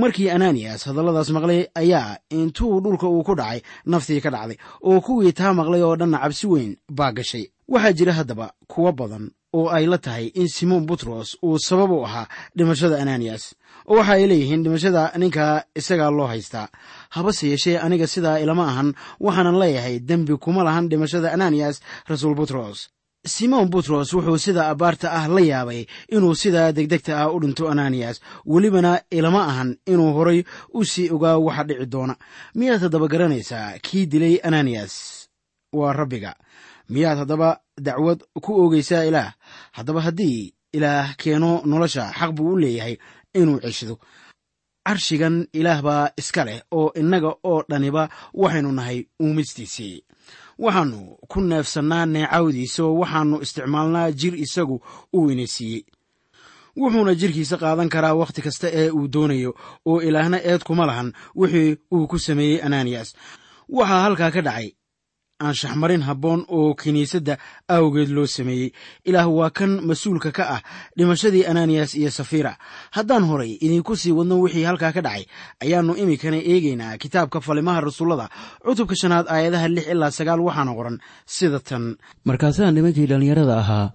Markii 0.00 0.28
ananiyas 0.36 0.80
hadalladaas 0.88 1.30
maqlay 1.36 1.60
ayaa 1.82 2.18
intuu 2.38 2.80
dhulka 2.84 3.06
uu 3.14 3.22
ku 3.28 3.34
dhacay 3.40 3.60
naftii 3.92 4.20
ka 4.24 4.30
dhacday 4.34 4.56
oo 4.88 5.00
kuwii 5.06 5.32
taa 5.38 5.52
maqlay 5.58 5.82
oo 5.82 5.96
dhanna 6.00 6.18
cabsi 6.22 6.46
weyn 6.52 6.72
baa 6.98 7.12
gashay. 7.16 7.44
Waxaa 7.72 7.92
jira 7.98 8.12
haddaba 8.18 8.46
kuwo 8.72 8.92
badan 8.98 9.24
oo 9.58 9.66
ay 9.76 9.86
la 9.86 9.98
tahay 9.98 10.26
in 10.40 10.48
simoon 10.48 10.86
butros 10.88 11.28
uu 11.42 11.58
sabab 11.58 11.90
u 11.90 12.04
ahaa 12.06 12.26
dhimashada 12.56 12.96
ananiyas 13.02 13.44
oo 13.90 13.96
waxa 13.98 14.12
ay 14.16 14.24
leeyihiin 14.30 14.62
dhimashada 14.64 15.02
ninka 15.20 15.64
isagaa 15.80 16.10
loo 16.18 16.26
haystaa. 16.32 16.68
Habase 17.14 17.44
yeeshee 17.50 17.76
aniga 17.78 18.06
sidaa 18.06 18.38
ilama 18.44 18.64
ahan 18.70 18.88
waxaanan 19.20 19.56
leeyahay 19.62 19.96
dembi 20.08 20.34
kuma 20.44 20.62
lahan 20.64 20.88
dhimashada 20.90 21.28
ananiyas 21.36 21.76
rasuul 22.10 22.34
butros 22.40 22.78
simoon 23.26 23.68
butros 23.70 24.12
wuxuu 24.12 24.38
sida 24.38 24.68
abbaarta 24.68 25.12
ah 25.12 25.28
la 25.28 25.40
yaabay 25.40 25.86
inuu 26.08 26.34
sidaa 26.34 26.72
degdegta 26.72 27.20
ah 27.22 27.32
u 27.32 27.40
dhinto 27.40 27.68
ananiyas 27.68 28.20
welibana 28.46 29.00
ilama 29.10 29.44
ahan 29.50 29.76
inuu 29.86 30.12
horay 30.12 30.44
u 30.74 30.84
sii 30.84 31.10
ogaa 31.10 31.36
waxa 31.38 31.64
dhici 31.64 31.86
doona. 31.86 32.14
Miyaad 32.54 32.80
haddaba 32.80 33.08
garanaysaa 33.08 33.78
kii 33.82 34.06
dilay 34.06 34.38
ananiyas 34.42 35.28
waa 35.72 35.92
rabbiga. 35.92 36.34
Miyaad 36.88 37.18
haddaba 37.18 37.60
dacwad 37.80 38.20
ku 38.40 38.54
oogaysaa 38.62 39.04
ilaah? 39.04 39.32
Haddaba 39.72 40.00
haddii 40.00 40.54
ilaah 40.72 41.16
keeno 41.16 41.62
nolosha 41.64 42.12
xaq 42.18 42.32
buu 42.32 42.52
u 42.52 42.56
leeyahay 42.58 42.96
inuu 43.34 43.60
ceshdo 43.60 43.98
carshigan 44.88 45.46
ilaah 45.52 45.82
baa 45.82 46.10
iska 46.16 46.44
leh 46.44 46.60
oo 46.72 46.92
innaga 46.96 47.34
oo 47.44 47.62
dhaniba 47.68 48.08
waxaynu 48.34 48.72
nahay 48.72 49.04
uumistiisii 49.22 50.02
waxaannu 50.64 51.00
ku 51.30 51.38
neefsannaa 51.50 52.06
neecawdiisa 52.14 52.80
oo 52.86 52.94
waxaannu 53.02 53.36
isticmaalnaa 53.44 54.10
jir 54.20 54.34
isagu 54.44 54.76
uu 55.16 55.30
ina 55.32 55.46
siiyey 55.54 55.82
wuxuuna 56.80 57.14
jirkiisa 57.20 57.56
qaadan 57.62 57.88
karaa 57.94 58.14
wakhti 58.20 58.40
kasta 58.46 58.66
ee 58.80 58.90
uu 58.98 59.06
doonayo 59.14 59.50
oo 59.90 59.98
ilaahna 60.08 60.38
eed 60.50 60.62
kuma 60.68 60.84
lahan 60.90 61.08
wixii 61.40 61.76
uu 61.94 62.06
ku 62.10 62.18
sameeyey 62.26 62.58
ananiyas 62.66 63.08
waxaa 63.76 64.02
halkaa 64.04 64.30
ka 64.34 64.40
dhacay 64.46 64.68
anshaxmarin 65.40 66.02
habboon 66.02 66.44
oo 66.48 66.74
kiniisadda 66.74 67.34
awgeed 67.68 68.10
loo 68.16 68.26
sameeyey. 68.26 68.70
Ilaah 69.08 69.28
waa 69.38 69.50
kan 69.50 69.70
mas'uulka 69.88 70.30
ka 70.32 70.44
ah 70.56 70.62
dhimashadii 70.98 71.44
ananiyas 71.50 71.94
iyo 71.94 72.10
safira 72.10 72.56
haddaan 72.90 73.24
horay 73.30 73.52
idinku 73.60 73.96
sii 73.96 74.12
wadno 74.18 74.40
wixii 74.42 74.64
halkaa 74.68 74.92
ka 74.92 75.00
dhacay 75.06 75.24
ayaannu 75.62 75.94
iminkana 76.02 76.36
eegaynaa 76.52 76.98
kitaabka 77.02 77.40
falimaha 77.40 77.80
rasuullada 77.86 78.26
cutubka 78.64 78.94
shanaad 79.00 79.26
aayadaha 79.30 79.68
lix 79.74 79.86
ilaa 79.94 80.10
sagaal 80.18 80.40
waxaana 80.40 80.72
qoran 80.78 80.96
sida 81.26 81.60
tan. 81.68 81.84
Markaasaa 82.28 82.70
nimankii 82.74 83.06
dhallinyarada 83.10 83.54
ahaa. 83.62 83.86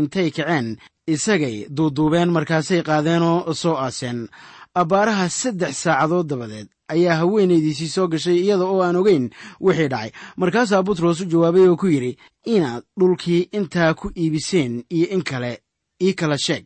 Intay 0.00 0.30
kaceen 0.30 0.76
isagay 1.14 1.56
duuduubeen 1.76 2.30
markaasay 2.36 2.80
qaadeenoo 2.88 3.52
soo 3.62 3.76
aaseen. 3.84 4.28
Abbaaraha 4.80 5.28
saddex 5.40 5.72
saacadood 5.84 6.26
dabadeed 6.30 6.68
ayaa 6.88 7.16
haweenaydiisii 7.20 7.88
soo 7.88 8.06
gashay 8.08 8.38
iyada 8.40 8.64
oo 8.64 8.82
aan 8.82 8.96
ogeyn 8.96 9.30
wixii 9.60 9.88
dhacay. 9.88 10.10
Markaasaa 10.36 10.82
butros 10.82 11.20
u 11.20 11.24
jawaabay 11.24 11.68
oo 11.68 11.76
ku 11.76 11.86
yidhi 11.86 12.16
inaad 12.46 12.82
dhulkii 13.00 13.48
intaa 13.52 13.94
ku 13.94 14.10
iibiseen 14.16 14.84
iyo 14.90 15.06
in 15.14 15.22
kale 15.22 15.62
ii 16.02 16.12
kala 16.14 16.38
sheeg. 16.38 16.64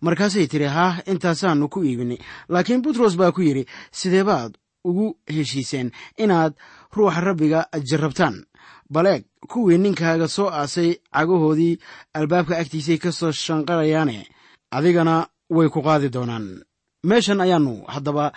Markaasay 0.00 0.46
tidhi 0.46 0.64
haah 0.64 1.00
intaasaannu 1.06 1.68
ku 1.68 1.82
iibinay. 1.84 2.18
Laakiin 2.48 2.82
butros 2.82 3.16
baa 3.16 3.32
ku 3.32 3.40
yidhi 3.42 3.66
sidee 3.92 4.24
baad 4.24 4.52
ugu 4.84 5.18
heshiiseen 5.28 5.90
inaad 6.18 6.52
ruuxa 6.96 7.20
rabbiga 7.20 7.66
jarrabtaan? 7.90 8.44
Baleeg 8.92 9.24
kuwii 9.48 9.78
ninkaaga 9.78 10.28
soo 10.28 10.48
aasay 10.50 10.94
cagahoodii 11.14 11.78
albaabka 12.14 12.58
agtiisay 12.58 12.98
ka 12.98 13.12
soo 13.12 13.32
shanqarayaane 13.32 14.26
adigana 14.70 15.26
way 15.50 15.68
ku 15.68 15.82
qaadi 15.82 16.08
doonaan. 16.12 16.46
Meeshan 17.04 17.40
ayaannu 17.40 17.84
haddaba 17.86 18.32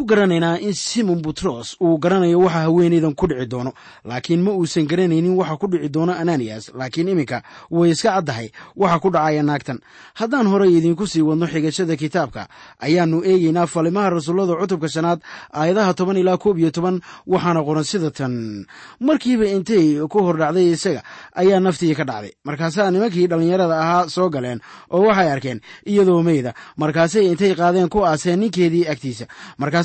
ku 0.00 0.06
garanaynaa 0.08 0.56
in 0.64 0.72
simon 0.72 1.20
butros 1.20 1.76
uu 1.80 1.98
garanayo 2.00 2.40
waxa 2.40 2.60
haweenaydan 2.64 3.12
ku 3.14 3.26
dhici 3.28 3.46
doono. 3.46 3.72
Laakiin 4.04 4.40
ma 4.42 4.50
uusan 4.56 4.86
garanaynin 4.88 5.36
waxa 5.36 5.56
ku 5.60 5.66
dhici 5.68 5.88
doono 5.92 6.12
ananiyas 6.16 6.72
laakiin 6.72 7.08
iminka 7.12 7.42
way 7.70 7.90
iska 7.92 8.16
caddahay 8.16 8.48
waxa 8.76 8.98
ku 9.00 9.10
dhacaya 9.12 9.42
naagtan. 9.44 9.78
Haddaan 10.16 10.46
horey 10.48 10.72
idinku 10.78 11.04
sii 11.06 11.20
wadno 11.20 11.46
xigashada 11.46 11.96
kitaabka 12.00 12.48
ayaannu 12.80 13.20
eegaynaa 13.28 13.66
falimaha 13.66 14.10
rasuullada 14.16 14.56
cutubka 14.56 14.88
shanaad 14.88 15.20
aayadaha 15.52 15.92
toban 15.94 16.16
ilaa 16.16 16.36
koob 16.40 16.56
iyo 16.58 16.70
toban 16.70 17.00
waxaana 17.28 17.60
qoran 17.60 17.84
sida 17.84 18.10
tan. 18.10 18.64
Markiiba 19.00 19.44
intay 19.52 20.00
ku 20.08 20.18
hor 20.24 20.40
isaga 20.56 21.02
ayaa 21.36 21.60
naftii 21.60 21.94
ka 21.94 22.04
dhacday. 22.08 22.32
Markaasaa 22.44 22.88
nimankii 22.90 23.26
dhallinyarada 23.28 23.76
ahaa 23.76 24.08
soo 24.08 24.30
galeen 24.32 24.60
oo 24.90 25.04
waxay 25.04 25.28
arkeen 25.28 25.60
iyadoo 25.84 26.22
meyda 26.22 26.54
markaasay 26.80 27.28
intay 27.28 27.52
qaadeen 27.54 27.88
ku 27.92 28.00
aaseen 28.08 28.40
ninkeedii 28.40 28.88
agtiisa 28.88 29.26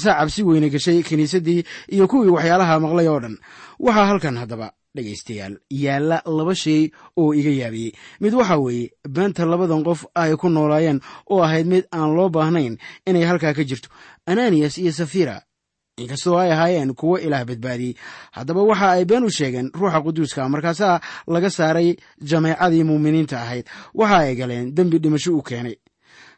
markaasaa 0.05 0.19
cabsi 0.19 0.43
weyne 0.43 0.69
gashay 0.69 1.03
kiniisaddii 1.03 1.63
iyo 1.89 2.07
kuwii 2.07 2.29
waxyaalaha 2.29 2.79
maqlay 2.79 3.07
oo 3.07 3.19
dhan. 3.19 3.37
Waxaa 3.79 4.05
halkan 4.05 4.37
haddaba 4.37 4.71
dhegaystayaal 4.95 5.57
yaalla 5.69 6.21
laba 6.25 6.55
shay 6.55 6.89
oo 7.17 7.33
iga 7.33 7.49
yaabiyey. 7.49 7.91
Mid 8.21 8.33
waxaa 8.33 8.57
weeye 8.57 8.91
beenta 9.09 9.45
labadan 9.45 9.83
qof 9.83 10.05
ay 10.15 10.35
ku 10.35 10.49
noolaayeen 10.49 10.99
oo 11.29 11.41
ahayd 11.43 11.67
mid 11.67 11.85
aan 11.91 12.15
loo 12.15 12.29
baahnayn 12.29 12.77
inay 13.07 13.23
halkaa 13.25 13.53
ka 13.53 13.63
jirto. 13.63 13.89
Ananiyas 14.27 14.77
iyo 14.77 14.91
safira 14.91 15.41
inkastoo 15.97 16.37
ay 16.37 16.51
ahaayeen 16.51 16.93
kuwo 16.93 17.17
ilaah 17.19 17.45
badbaadiyey. 17.45 17.95
Haddaba 18.31 18.61
waxa 18.63 18.89
ay 18.91 19.05
been 19.05 19.23
u 19.23 19.29
sheegeen 19.29 19.71
ruuxa 19.73 20.01
quduuska 20.01 20.49
markaasaa 20.49 20.99
laga 21.27 21.49
saaray 21.49 21.95
jameecadii 22.21 22.83
muuminiinta 22.83 23.41
ahayd. 23.41 23.65
Waxa 23.93 24.17
ay 24.17 24.35
galeen 24.35 24.75
dembi 24.75 24.99
dhimasho 24.99 25.33
u 25.37 25.41
keenay. 25.41 25.75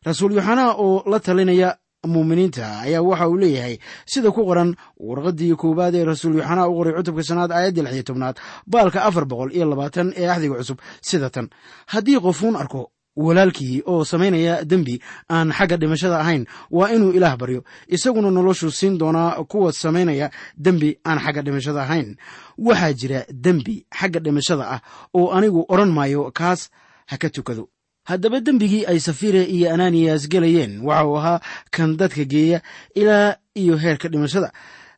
Rasuul 0.05 0.33
yoxanaa 0.37 0.73
oo 0.77 1.03
la 1.11 1.19
talinaya 1.19 1.75
muuminiinta 2.13 2.65
ayaa 2.87 3.01
waxa 3.09 3.27
uu 3.29 3.37
leeyahay. 3.37 3.75
Sida 4.05 4.31
ku 4.31 4.41
qoran 4.49 4.75
warqaddii 4.99 5.55
koowaad 5.61 5.95
ee 5.95 6.05
rasuul 6.05 6.35
yoxanaa 6.39 6.67
u 6.67 6.73
qoray 6.77 6.93
cutubka 6.97 7.23
shanaad 7.29 7.51
aayaddii 7.51 7.83
lix 7.85 8.03
tobnaad 8.09 8.35
baalka 8.67 8.99
afar 9.07 9.25
boqol 9.31 9.51
iyo 9.55 9.65
labaatan 9.71 10.13
ee 10.21 10.27
axdiga 10.33 10.55
cusub 10.59 10.77
sida 11.01 11.29
tan. 11.29 11.47
Haddii 11.93 12.19
qofuun 12.25 12.55
arko 12.55 12.81
walaalkii 13.17 13.81
oo 13.85 14.03
samaynaya 14.05 14.63
dembi 14.71 14.95
aan 15.29 15.49
xagga 15.57 15.77
dhimashada 15.81 16.17
ahayn 16.23 16.43
waa 16.71 16.89
inuu 16.95 17.11
ilaah 17.17 17.35
baryo 17.41 17.61
isaguna 17.87 18.29
noloshu 18.31 18.71
siin 18.71 18.97
doonaa 19.01 19.43
kuwa 19.51 19.71
samaynaya 19.73 20.29
dembi 20.65 20.89
aan 21.07 21.19
xagga 21.19 21.41
dhimashada 21.41 21.81
ahayn. 21.85 22.15
Waxaa 22.57 22.93
jira 22.99 23.19
dembi 23.45 23.75
xagga 23.99 24.19
dhimashada 24.25 24.63
ah 24.75 24.81
oo 25.17 25.31
anigu 25.37 25.65
odhan 25.73 25.91
maayo 25.97 26.31
kaas 26.39 26.69
ha 27.09 27.17
ka 27.17 27.29
tukado 27.35 27.63
haddaba 28.09 28.39
dembigii 28.39 28.85
ay 28.91 28.99
safire 28.99 29.43
iyo 29.55 29.67
ananiyas 29.73 30.23
gelayeen 30.31 30.73
waxa 30.87 31.05
uu 31.07 31.17
ahaa 31.19 31.39
kan 31.75 31.97
dadka 31.99 32.23
geeya 32.25 32.61
ilaa 32.95 33.35
iyo 33.55 33.75
heerka 33.77 34.07
dhimashada. 34.09 34.51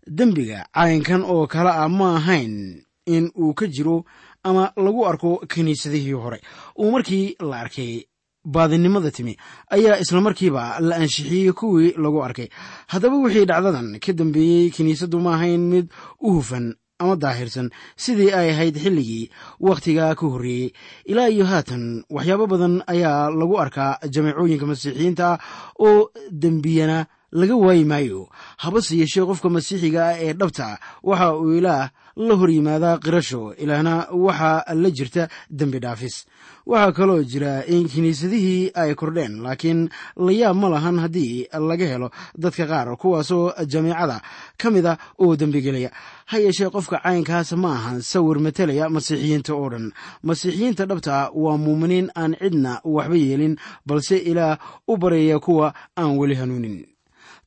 Dembiga 0.07 0.65
caynkan 0.73 1.21
oo 1.23 1.47
kale 1.47 1.69
ah 1.69 1.89
ma 1.89 2.15
ahayn 2.17 2.83
in 3.05 3.31
uu 3.37 3.53
ka 3.53 3.65
jiro 3.67 4.05
ama 4.43 4.71
lagu 4.77 5.05
arko 5.05 5.41
kiniisadihii 5.51 6.13
hore. 6.23 6.39
Uu 6.79 6.91
markii 6.91 7.35
la 7.39 7.59
arkay 7.59 8.05
baadinimada 8.45 9.11
timi 9.11 9.37
ayaa 9.69 9.99
islamarkiiba 9.99 10.79
la 10.79 10.95
ansixiyey 10.95 11.51
kuwii 11.51 11.93
lagu 11.97 12.23
arkay. 12.23 12.47
Haddaba 12.87 13.15
wixii 13.17 13.45
dhacdadan 13.45 13.99
ka 13.99 14.13
dambeeyey 14.13 14.69
kiniisaddu 14.69 15.19
ma 15.19 15.35
ahayn 15.35 15.61
mid 15.69 15.85
u 16.21 16.33
hufan 16.33 16.73
ama 16.99 17.15
daahirsan 17.15 17.69
sidii 17.95 18.31
ay 18.39 18.49
ahayd 18.53 18.75
xilligii 18.83 19.29
wakhtiga 19.59 20.15
ka 20.19 20.25
horreeyey. 20.27 20.73
Ilaa 21.11 21.29
iyo 21.29 21.45
haatan 21.45 22.03
waxyaabo 22.15 22.45
badan 22.47 22.83
ayaa 22.93 23.29
lagu 23.39 23.55
arkaa 23.63 23.97
jameecooyinka 24.13 24.65
masiixiyiinta 24.71 25.25
ah 25.33 25.39
oo 25.79 26.11
dembiyana 26.31 27.05
laga 27.31 27.55
waayi 27.55 27.85
maayo. 27.85 28.29
Habase 28.57 28.97
yeeshee 28.97 29.25
qofka 29.25 29.49
masiixiga 29.49 30.07
ah 30.07 30.17
ee 30.19 30.33
dhabta 30.33 30.79
waxa 31.03 31.35
uu 31.37 31.53
ilaah 31.57 31.89
la 32.15 32.35
hor 32.35 32.49
yimaadaa 32.49 32.97
qirasho. 32.97 33.53
Ilaahna 33.57 34.07
waxaa 34.11 34.73
la 34.75 34.89
jirta 34.91 35.29
dembi 35.49 35.79
dhaafis. 35.79 36.25
Waxaa 36.65 36.91
kaloo 36.91 37.23
jira 37.23 37.65
in 37.65 37.87
kiniisadihii 37.87 38.71
ay 38.75 38.95
kordheen 38.95 39.41
laakiin 39.41 39.89
layaab 40.17 40.55
ma 40.55 40.69
lahan 40.69 40.99
haddii 40.99 41.47
laga 41.69 41.85
helo 41.87 42.09
dadka 42.37 42.67
qaar 42.67 42.97
kuwaasoo 42.97 43.53
jamiicada 43.65 44.21
ka 44.57 44.69
mid 44.71 44.85
ah 44.85 44.97
oo 45.19 45.35
dembigelaya 45.35 45.89
ha 46.29 46.37
yeeshee 46.37 46.69
qofka 46.69 46.99
caynkaas 47.03 47.53
ma 47.57 47.73
ahan 47.73 48.01
sawir 48.01 48.37
matelaya 48.39 48.89
masiixiyiinta 48.89 49.53
oo 49.55 49.69
dhan. 49.69 49.91
Masiixiyiinta 50.23 50.85
dhabta 50.85 51.31
waa 51.33 51.57
muuminiin 51.57 52.11
aan 52.15 52.35
cidna 52.41 52.81
waxba 52.83 53.15
yeelin 53.17 53.55
balse 53.87 54.17
ilaah 54.17 54.57
u 54.87 54.97
baryaya 54.97 55.39
kuwa 55.39 55.73
aan 55.97 56.17
weli 56.19 56.35
hanuunin 56.35 56.85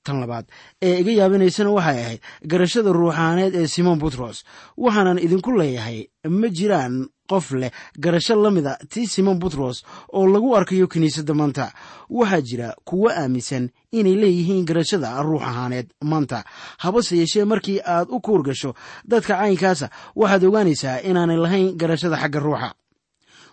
tan 0.05 0.21
labaad. 0.21 0.47
Ee 0.83 1.01
iga 1.01 1.13
yaabinaysana 1.13 1.71
waxay 1.71 1.99
ahayd 2.05 2.21
garashada 2.51 2.93
ruuxaaneed 2.93 3.55
ee 3.55 3.67
simon 3.67 3.99
butros. 3.99 4.45
Waxaanan 4.77 5.19
idinku 5.19 5.51
leeyahay 5.59 6.09
ma 6.29 6.49
jiraan 6.49 7.07
qof 7.31 7.51
leh 7.53 7.71
garasho 7.99 8.35
la 8.43 8.51
mida 8.51 8.77
tii 8.91 9.07
simon 9.07 9.39
butros 9.39 9.85
oo 10.13 10.27
lagu 10.27 10.55
arkayo 10.57 10.87
kiniisadda 10.89 11.35
maanta. 11.35 11.73
Waxaa 12.11 12.41
jira 12.49 12.69
kuwo 12.85 13.09
aaminsan 13.11 13.71
inay 13.93 14.15
leeyihiin 14.23 14.65
garashada 14.69 15.23
ruux 15.23 15.43
ahaaneed 15.43 15.87
maanta. 16.05 16.45
Habase 16.79 17.17
yeeshee 17.17 17.45
markii 17.45 17.81
aad 17.87 18.09
u 18.11 18.21
kuur 18.21 18.43
gasho 18.43 18.75
dadka 19.05 19.35
caynkaasa 19.39 19.91
waxaad 20.17 20.45
ogaanaysaa 20.45 21.01
inaanay 21.09 21.37
lahayn 21.37 21.77
garashada 21.81 22.17
xagga 22.23 22.41
ruuxa. 22.41 22.75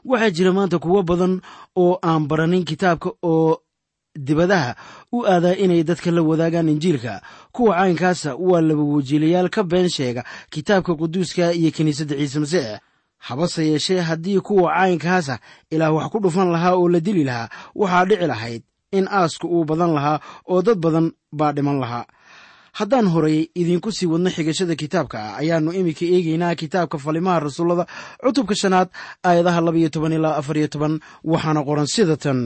Waxaa 0.06 0.30
jira 0.36 0.52
maanta 0.54 0.80
kuwo 0.80 1.04
badan 1.04 1.42
oo 1.76 2.00
aan 2.04 2.28
baranin 2.28 2.66
kitaabka 2.66 3.10
oo 3.24 3.62
dibadaha 4.16 4.76
u 5.12 5.26
aadaa 5.26 5.56
inay 5.56 5.84
dadka 5.84 6.12
la 6.12 6.22
wadaagaan 6.22 6.70
injiilka. 6.70 7.22
Kuwa 7.52 7.76
caynkaasa 7.76 8.36
waa 8.36 8.62
laba 8.62 8.84
wajiilayaal 8.84 9.50
ka 9.50 9.64
been 9.64 9.90
sheega 9.90 10.24
kitaabka 10.50 10.96
quduuska 10.96 11.54
iyo 11.54 11.72
kiniisadda 11.72 12.16
ciise 12.16 12.40
masiix. 12.40 12.80
Habase 13.18 13.68
yeeshee 13.68 14.00
haddii 14.00 14.40
kuwa 14.40 14.74
caynkaasa 14.74 15.40
ilaah 15.72 15.96
wax 15.96 16.10
ku 16.12 16.20
dhufan 16.20 16.52
lahaa 16.52 16.76
oo 16.76 16.90
la 16.90 17.00
dili 17.00 17.24
lahaa 17.24 17.50
waxaa 17.76 18.06
dhici 18.06 18.28
lahayd 18.28 18.64
in 18.92 19.08
aasku 19.12 19.48
uu 19.48 19.66
badan 19.66 19.94
lahaa 19.94 20.20
oo 20.50 20.62
dad 20.62 20.78
badan 20.80 21.12
baa 21.32 21.52
dhiman 21.52 21.80
lahaa 21.80 22.06
haddaan 22.80 23.08
horay 23.14 23.38
idiinku 23.62 23.92
sii 23.92 24.08
wadno 24.12 24.30
xigashada 24.36 24.76
kitaabka 24.82 25.20
ayaannu 25.42 25.72
iminka 25.80 26.06
eegaynaa 26.16 26.56
kitaabka 26.62 26.98
falimaha 27.06 27.40
rasuullada 27.46 27.86
cutubka 28.24 28.56
shanaad 28.62 28.88
aayadaha 29.28 29.62
labaiyo 29.66 29.90
toban 29.94 30.14
ilaa 30.18 30.36
afariyo 30.40 30.68
toban 30.74 30.94
waxaana 31.32 31.62
qoran 31.68 31.88
sida 31.96 32.16
tan. 32.24 32.40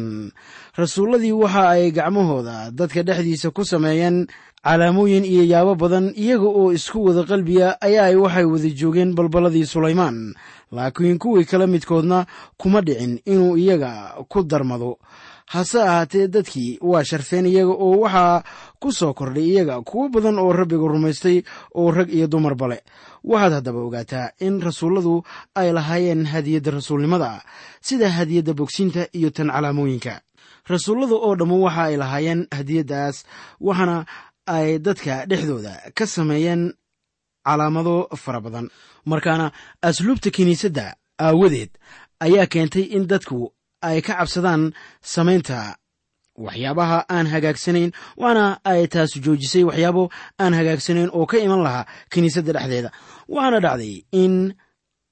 Rasuulladii 0.80 1.32
waxa 1.44 1.70
ay 1.70 1.92
gacmahooda 1.98 2.72
dadka 2.72 3.04
dhexdiisa 3.08 3.52
ku 3.52 3.62
sameeyeen 3.66 4.26
calaamooyin 4.66 5.26
iyo 5.26 5.44
yaabo 5.46 5.76
badan 5.76 6.14
iyaga 6.24 6.48
oo 6.60 6.72
isku 6.74 7.04
wada 7.06 7.24
qalbiya 7.30 7.68
ayaa 7.82 8.18
waxay 8.24 8.46
wada 8.52 8.70
joogeen 8.80 9.12
balballadii 9.18 9.66
sulaymaan 9.74 10.34
laakiin 10.72 11.18
kuwii 11.22 11.46
kale 11.46 11.66
midkoodna 11.68 12.26
kuma 12.58 12.82
dhicin 12.82 13.20
inuu 13.26 13.58
iyaga 13.58 13.92
ku 14.32 14.44
darmado. 14.44 14.98
Hase 15.46 15.82
ahaatee 15.82 16.28
dadkii 16.28 16.80
waa 16.82 17.04
sharfeen 17.04 17.46
iyaga 17.46 17.76
oo 17.86 18.00
waxaa 18.08 18.44
ku 18.84 18.90
soo 19.00 19.14
kordhay 19.20 19.46
iyaga 19.52 19.76
kuwo 19.90 20.06
badan 20.14 20.38
oo 20.44 20.52
rabbiga 20.60 20.88
rumaystay 20.94 21.38
oo 21.80 21.90
rag 21.98 22.10
iyo 22.18 22.28
dumarba 22.34 22.68
leh 22.72 22.82
waxaad 23.32 23.54
haddaba 23.58 23.80
ogaataa 23.88 24.28
in 24.46 24.56
rasuulladu 24.68 25.14
ay 25.60 25.70
lahaayeen 25.78 26.24
hadiyadda 26.34 26.72
rasuulnimada 26.78 27.30
sida 27.88 28.08
hadiyadda 28.18 28.54
bogsinta 28.60 29.02
iyo 29.18 29.30
tan 29.36 29.48
calaamooyinka. 29.56 30.14
Rasuullada 30.72 31.16
oo 31.26 31.34
dhammu 31.40 31.58
waxa 31.66 31.84
ay 31.90 31.96
lahaayeen 32.04 32.42
hadiyaddaas 32.58 33.16
waxaana 33.68 33.98
ay 34.56 34.70
dadka 34.86 35.14
dhexdooda 35.30 35.74
ka 35.98 36.06
sameeyeen 36.16 36.64
calaamado 37.48 37.96
fara 38.24 38.40
badan. 38.46 38.68
Markaana 39.12 39.52
asluubta 39.88 40.30
kiniisadda 40.36 40.86
aawadeed 41.26 41.72
ayaa 42.26 42.46
keentay 42.54 42.86
in 42.98 43.04
dadku 43.12 43.40
ay 43.90 44.00
ka 44.02 44.14
cabsadaan 44.20 44.64
samaynta 45.14 45.58
waxyaabaha 46.38 47.06
aan 47.10 47.28
hagaagsanayn 47.28 47.92
waana 48.18 48.60
ay 48.64 48.88
taas 48.88 49.12
joojisay 49.26 49.64
waxyaabo 49.64 50.10
aan 50.40 50.54
hagaagsanayn 50.54 51.10
oo 51.14 51.26
ka 51.26 51.38
iman 51.38 51.62
lahaa 51.64 51.86
kiniisadda 52.12 52.52
dhexdeeda. 52.54 52.92
Waxaana 53.30 53.60
dhacday 53.60 54.04
in 54.12 54.54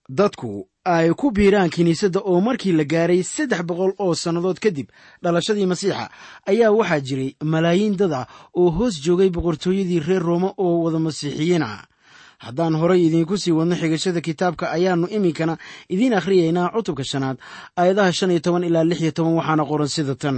dadku 0.10 0.68
ay 0.86 1.14
ku 1.14 1.32
biiraan 1.32 1.70
kiniisadda 1.70 2.20
oo 2.26 2.42
markii 2.42 2.72
la 2.74 2.84
gaaray 2.84 3.24
saddex 3.24 3.62
boqol 3.70 3.94
oo 4.00 4.14
sannadood 4.16 4.60
kadib 4.60 4.88
dhalashadii 5.24 5.66
masiixa 5.70 6.10
ayaa 6.50 6.72
waxaa 6.74 7.00
jiray 7.08 7.30
malaayiin 7.44 7.96
dad 7.98 8.14
ah 8.14 8.26
oo 8.58 8.70
hoos 8.78 8.98
joogay 9.06 9.30
boqortooyadii 9.30 10.00
reer 10.08 10.24
roome 10.24 10.50
oo 10.58 10.82
wada 10.84 11.00
masiixiyiin 11.00 11.64
ah 11.64 11.86
haddaan 12.46 12.74
horay 12.82 13.02
idiinku 13.08 13.36
sii 13.38 13.52
wadno 13.58 13.76
xigashada 13.82 14.22
kitaabka 14.28 14.66
ayaannu 14.76 15.08
iminkana 15.18 15.54
idiin 15.94 16.14
akhriyaynaa 16.20 16.72
cutubka 16.76 17.04
shanaad 17.12 17.38
aayadaha 17.80 18.12
shan 18.18 18.32
iyo 18.34 18.40
toban 18.46 18.64
ilaa 18.70 18.84
lix 18.90 19.00
iyo 19.02 19.12
toban 19.18 19.34
waxaana 19.40 19.64
qoran 19.70 19.88
sida 19.96 20.16
tan. 20.22 20.38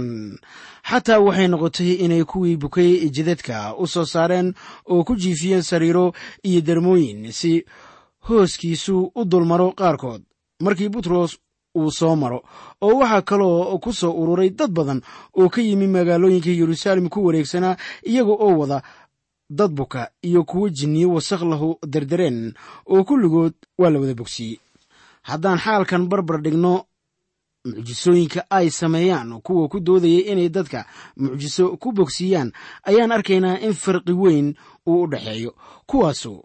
Xataa 0.90 1.20
waxay 1.26 1.48
noqotay 1.52 1.90
inay 2.04 2.24
kuwii 2.30 2.56
bukay 2.62 2.90
jidadka 3.14 3.56
u 3.82 3.86
soo 3.86 4.04
saareen 4.04 4.48
oo 4.92 5.04
ku 5.04 5.12
jiifiyeen 5.22 5.62
sariiro 5.70 6.12
iyo 6.48 6.60
darmooyin 6.60 7.32
si 7.32 7.64
hooskiisu 8.28 9.12
u 9.14 9.24
dulmaro 9.24 9.72
qaarkood. 9.72 10.22
Markii 10.62 10.88
butros 10.88 11.38
uu 11.76 11.90
soo 11.90 12.16
maro 12.16 12.42
oo 12.80 12.98
waxaa 13.00 13.22
kaloo 13.22 13.78
ku 13.78 13.92
soo 13.92 14.12
ururay 14.12 14.50
dad 14.50 14.70
badan 14.70 15.00
oo 15.40 15.48
ka 15.48 15.60
yimi 15.60 15.86
magaalooyinka 15.86 16.50
yeruusaalem 16.50 17.08
ku 17.08 17.24
wareegsanaa 17.26 17.76
iyaga 18.06 18.30
oo 18.32 18.52
wada 18.60 18.82
dad 19.50 19.70
buka 19.72 20.10
iyo 20.22 20.44
kuwo 20.44 20.68
jinniyo 20.68 21.10
wasakh 21.14 21.42
lahu 21.42 21.78
derdereen 21.86 22.54
oo 22.86 23.04
kulligood 23.04 23.54
waa 23.78 23.90
la 23.90 23.98
wada 24.00 24.14
bogsiiyey 24.14 24.58
haddaan 25.22 25.58
xaalkan 25.58 26.08
barbar 26.08 26.40
dhigno 26.42 26.84
mucjisooyinka 27.64 28.44
ay 28.50 28.70
sameeyaan 28.70 29.40
kuwa 29.42 29.68
ku 29.68 29.80
doodayay 29.80 30.20
inay 30.32 30.48
dadka 30.48 30.84
mucjiso 31.16 31.76
ku 31.76 31.92
bogsiiyaan 31.92 32.52
ayaan 32.84 33.12
arkaynaa 33.12 33.58
in 33.58 33.72
farqi 33.74 34.12
weyn 34.12 34.54
uu 34.86 35.02
u 35.04 35.06
dhexeeyo 35.10 35.54
kuwaasu 35.86 36.44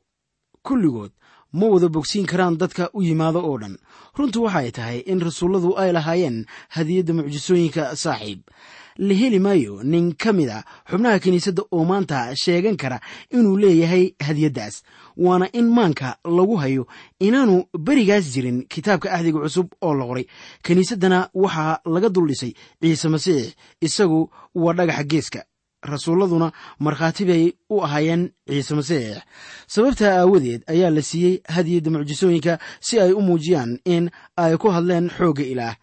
kulligood 0.64 1.12
ma 1.54 1.66
wada 1.68 1.90
bogsiin 1.90 2.26
karaan 2.26 2.58
dadka 2.58 2.90
u 2.94 3.02
yimaado 3.04 3.40
oo 3.42 3.58
dhan. 3.58 3.78
Runtu 4.16 4.44
waxay 4.44 4.72
tahay 4.72 5.00
in 5.00 5.20
rasuulladu 5.20 5.78
ay 5.78 5.92
lahaayeen 5.92 6.46
hadiyadda 6.70 7.14
mucjisooyinka 7.14 7.96
saaxiib 7.96 8.40
la 9.08 9.14
heli 9.22 9.40
maayo 9.40 9.74
nin 9.84 10.12
ka 10.22 10.30
mid 10.38 10.50
a 10.50 10.60
xubnaha 10.90 11.20
kiniisadda 11.24 11.64
oo 11.72 11.84
maanta 11.90 12.36
sheegan 12.36 12.76
kara 12.82 12.98
inuu 13.32 13.58
leeyahay 13.58 14.06
hadiyaddaas. 14.28 14.76
Waana 15.18 15.48
in 15.60 15.68
maanka 15.78 16.18
lagu 16.38 16.56
hayo 16.62 16.84
inaanu 17.20 17.56
berigaas 17.86 18.26
jirin 18.34 18.58
kitaabka 18.72 19.08
ahdiga 19.16 19.40
cusub 19.40 19.68
oo 19.82 19.94
la 20.00 20.06
qoray. 20.10 20.26
Kiniisaddana 20.64 21.30
waxaa 21.34 21.80
laga 21.94 22.10
dul 22.10 22.28
dhisay 22.28 22.52
ciise 22.82 23.08
masiix 23.10 23.56
isagu 23.82 24.30
waa 24.56 24.74
dhagaxa 24.74 25.04
geeska. 25.12 25.42
Rasuulladuna 25.92 26.52
markhaati 26.80 27.24
bay 27.26 27.44
u 27.70 27.80
ahaayeen 27.86 28.24
ciise 28.48 28.76
masiix. 28.76 29.18
Sababtaa 29.68 30.14
aawadeed 30.20 30.62
ayaa 30.68 30.90
la 30.96 31.02
siiyey 31.02 31.36
hadiyadda 31.56 31.90
mucjisooyinka 31.92 32.60
si 32.88 33.00
ay 33.00 33.12
u 33.14 33.22
muujiyaan 33.22 33.80
in 33.86 34.10
ay 34.38 34.58
ku 34.58 34.68
hadleen 34.76 35.08
xoogga 35.18 35.44
ilaah. 35.54 35.76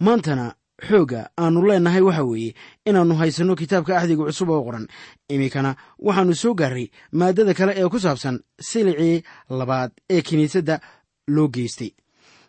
Maantana 0.00 0.54
xoogga 0.82 1.30
aannu 1.38 1.62
leennahay 1.68 2.00
waxa 2.02 2.24
weeye 2.24 2.54
inaannu 2.86 3.14
haysanno 3.14 3.54
kitaabka 3.56 3.96
axdiga 3.98 4.24
cusub 4.24 4.50
oo 4.50 4.62
qoran. 4.64 4.86
Iminkana 5.28 5.76
waxaannu 5.98 6.34
soo 6.34 6.54
gaarray 6.54 6.90
maaddada 7.12 7.54
kale 7.54 7.72
ee 7.76 7.88
ku 7.88 7.98
saabsan 7.98 8.40
silicii 8.60 9.22
labaad 9.50 9.90
ee 10.10 10.22
kiniisadda 10.22 10.80
loo 11.28 11.48
geystay. 11.48 11.90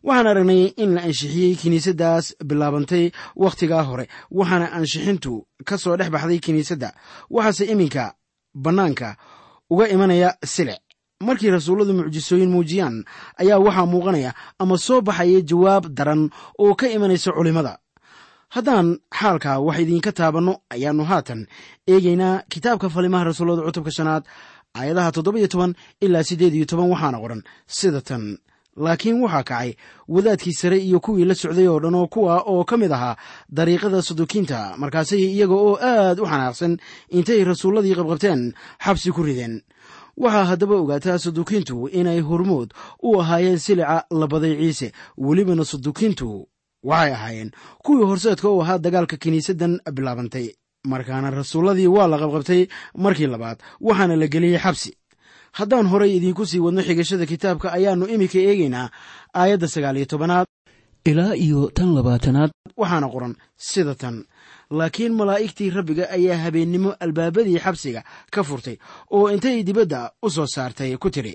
Waxaan 0.04 0.28
aragnay 0.28 0.74
in 0.78 0.94
la 0.96 1.02
anshixiyey 1.02 1.56
kiniisaddaas 1.56 2.36
bilaabantay 2.46 3.12
wakhtigaa 3.36 3.84
hore 3.84 4.08
waxaana 4.32 4.72
anshixintu 4.74 5.46
ka 5.66 5.78
soo 5.78 5.98
dhex 5.98 6.10
baxday 6.10 6.40
kiniisadda. 6.40 6.94
Waxaase 7.30 7.66
iminka 7.72 8.14
bannaanka 8.54 9.16
uga 9.70 9.88
imanaya 9.90 10.38
silic. 10.44 10.82
Markii 11.24 11.50
rasuulladu 11.50 11.94
mucjisooyin 11.94 12.50
muujiyaan 12.52 13.04
ayaa 13.40 13.60
waxaa 13.60 13.86
muuqanaya 13.86 14.34
ama 14.60 14.78
soo 14.78 15.02
baxaya 15.02 15.42
jawaab 15.42 15.88
daran 15.98 16.30
oo 16.60 16.76
ka 16.76 16.88
imanaysa 16.90 17.32
culimmada 17.32 17.80
haddaan 18.50 18.98
xaalka 19.20 19.60
wax 19.60 19.78
idiinka 19.80 20.12
taabanno 20.12 20.54
ayaannu 20.70 21.04
haatan 21.04 21.48
eegaynaa 21.88 22.44
kitaabka 22.50 22.90
falimaha 22.90 23.24
rasuullada 23.30 23.62
cutubka 23.68 23.92
shanaad 23.92 24.24
aayadaha 24.80 25.12
toddoba-iyo 25.12 25.48
toban 25.48 25.76
ilaa 26.02 26.24
siddeed 26.24 26.54
iyo 26.56 26.66
toban 26.66 26.90
waxaana 26.92 27.20
qoran 27.24 27.42
sida 27.68 28.02
tan. 28.02 28.38
Laakiin 28.78 29.22
waxaa 29.24 29.44
kacay 29.44 29.70
wadaadkii 30.08 30.54
sare 30.54 30.78
iyo 30.80 31.00
kuwii 31.00 31.26
la 31.26 31.36
socday 31.36 31.68
oo 31.68 31.80
dhan 31.80 31.96
oo 31.96 32.08
kuwa 32.08 32.44
oo 32.46 32.64
ka 32.64 32.78
mid 32.78 32.92
ahaa 32.92 33.16
dariiqada 33.50 34.02
sadukiinta 34.02 34.76
markaasay 34.78 35.20
iyaga 35.20 35.56
oo 35.56 35.76
aad 35.82 36.20
u 36.20 36.26
xanaaqsan 36.26 36.78
intay 37.10 37.44
rasuulladii 37.44 37.96
qabqabteen 37.96 38.54
xabsi 38.86 39.12
ku 39.12 39.24
rideen. 39.24 39.62
Waxaa 40.18 40.46
haddaba 40.46 40.76
ogaataa 40.76 41.18
sadukiintu 41.20 41.88
inay 41.88 42.20
hormood 42.20 42.70
u 43.04 43.20
ahaayeen 43.22 43.60
silica 43.60 44.04
labaday 44.12 44.56
ciise 44.60 44.92
welibana 45.18 45.64
sadukiintu 45.66 46.48
waxay 46.90 47.12
ahaayeen. 47.18 47.50
Kuwii 47.86 48.06
horseedka 48.10 48.48
u 48.50 48.62
ahaa 48.62 48.78
dagaalka 48.86 49.18
kiniisaddan 49.24 49.74
bilaabantay. 49.96 50.48
Markaana 50.92 51.30
rasuulladii 51.40 51.88
waa 51.96 52.08
la 52.12 52.18
qabqabtay 52.22 52.62
markii 53.04 53.28
labaad 53.34 53.58
waxaana 53.88 54.16
la 54.22 54.28
geliyey 54.34 54.60
xabsi. 54.66 54.92
Haddaan 55.58 55.88
horay 55.92 56.12
idiinku 56.18 56.44
sii 56.46 56.60
wadno 56.66 56.82
xigashada 56.88 57.26
kitaabka 57.32 57.68
ayaannu 57.78 58.06
iminka 58.14 58.40
eegaynaa 58.50 58.88
aayadda 59.40 59.68
sagaal 59.74 59.98
iyo 59.98 60.06
tobanaad. 60.06 60.46
Ilaa 61.06 61.34
iyo 61.46 61.72
tan 61.78 61.90
labaatanaad. 61.96 62.52
Waxaana 62.78 63.08
qoran 63.14 63.34
sida 63.58 63.96
tan. 63.96 64.16
Laakiin 64.78 65.14
malaa'igtii 65.20 65.70
rabbiga 65.78 66.06
ayaa 66.18 66.38
habeennimo 66.44 66.90
albaabadii 67.04 67.60
xabsiga 67.66 68.02
ka 68.34 68.42
furtay 68.44 68.78
oo 69.16 69.30
intay 69.34 69.64
dibadda 69.64 70.12
u 70.26 70.30
soo 70.36 70.48
saartay 70.56 70.98
ku 70.98 71.10
tidhi 71.10 71.34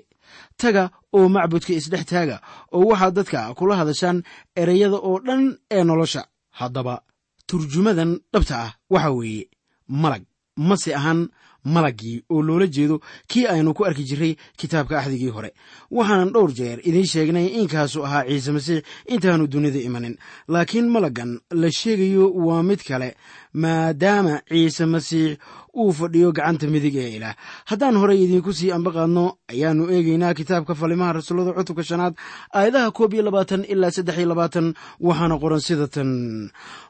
taga 0.57 0.83
oo 1.13 1.29
macbudka 1.29 1.73
isdhex 1.73 2.05
taaga 2.05 2.37
oo 2.75 2.85
waxaad 2.91 3.13
dadka 3.15 3.53
kula 3.57 3.75
hadashaan 3.79 4.23
ereyada 4.55 4.97
oo 4.97 5.19
dhan 5.25 5.57
ee 5.71 5.83
nolosha. 5.83 6.23
Haddaba 6.59 7.01
turjumadan 7.47 8.19
dhabta 8.33 8.55
ah 8.65 8.71
waxa 8.89 9.11
weeye 9.11 9.49
malag. 9.87 10.23
Mase 10.57 10.91
ahaan 10.95 11.29
malaggii 11.63 12.23
oo 12.29 12.41
loola 12.41 12.67
jeedo 12.67 12.99
kii 13.27 13.45
aynu 13.47 13.73
ku 13.73 13.85
arki 13.85 14.03
jirray 14.03 14.35
kitaabka 14.59 14.99
axdigii 14.99 15.29
hore. 15.35 15.49
Waxaanan 15.91 16.31
dhowr 16.33 16.51
jeer 16.53 16.79
idiin 16.83 17.05
sheegnay 17.11 17.47
inkaasu 17.59 18.03
ahaa 18.05 18.23
ciise 18.27 18.51
masiix 18.51 18.83
intaanu 19.13 19.47
dunida 19.47 19.79
imanin. 19.79 20.15
Laakiin 20.47 20.87
malaggan 20.89 21.39
la 21.61 21.69
sheegayo 21.71 22.25
waa 22.45 22.63
mid 22.63 22.81
kale 22.87 23.15
maadaama 23.53 24.41
ciise 24.49 24.85
masiix 24.85 25.37
uu 25.75 25.91
fadhiyo 25.93 26.31
gacanta 26.31 26.67
midig 26.67 26.95
ee 26.95 27.09
ilaah. 27.17 27.35
Haddaan 27.65 27.95
horey 28.01 28.23
idiinku 28.23 28.53
sii 28.53 28.71
ambaqaadno 28.71 29.25
ayaannu 29.51 29.83
eegaynaa 29.95 30.33
kitaabka 30.33 30.75
falimaha 30.75 31.13
rasuullada 31.13 31.53
cutubka 31.57 31.83
shanaad 31.83 32.13
aayadaha 32.53 32.91
koob 32.91 33.13
iyo 33.13 33.23
labaatan 33.23 33.63
ilaa 33.73 33.91
saddex 33.91 34.17
iyo 34.17 34.27
labaatan 34.31 34.73
waxaana 34.99 35.35
qoran 35.41 35.59
sida 35.67 35.87
tan 35.87 36.09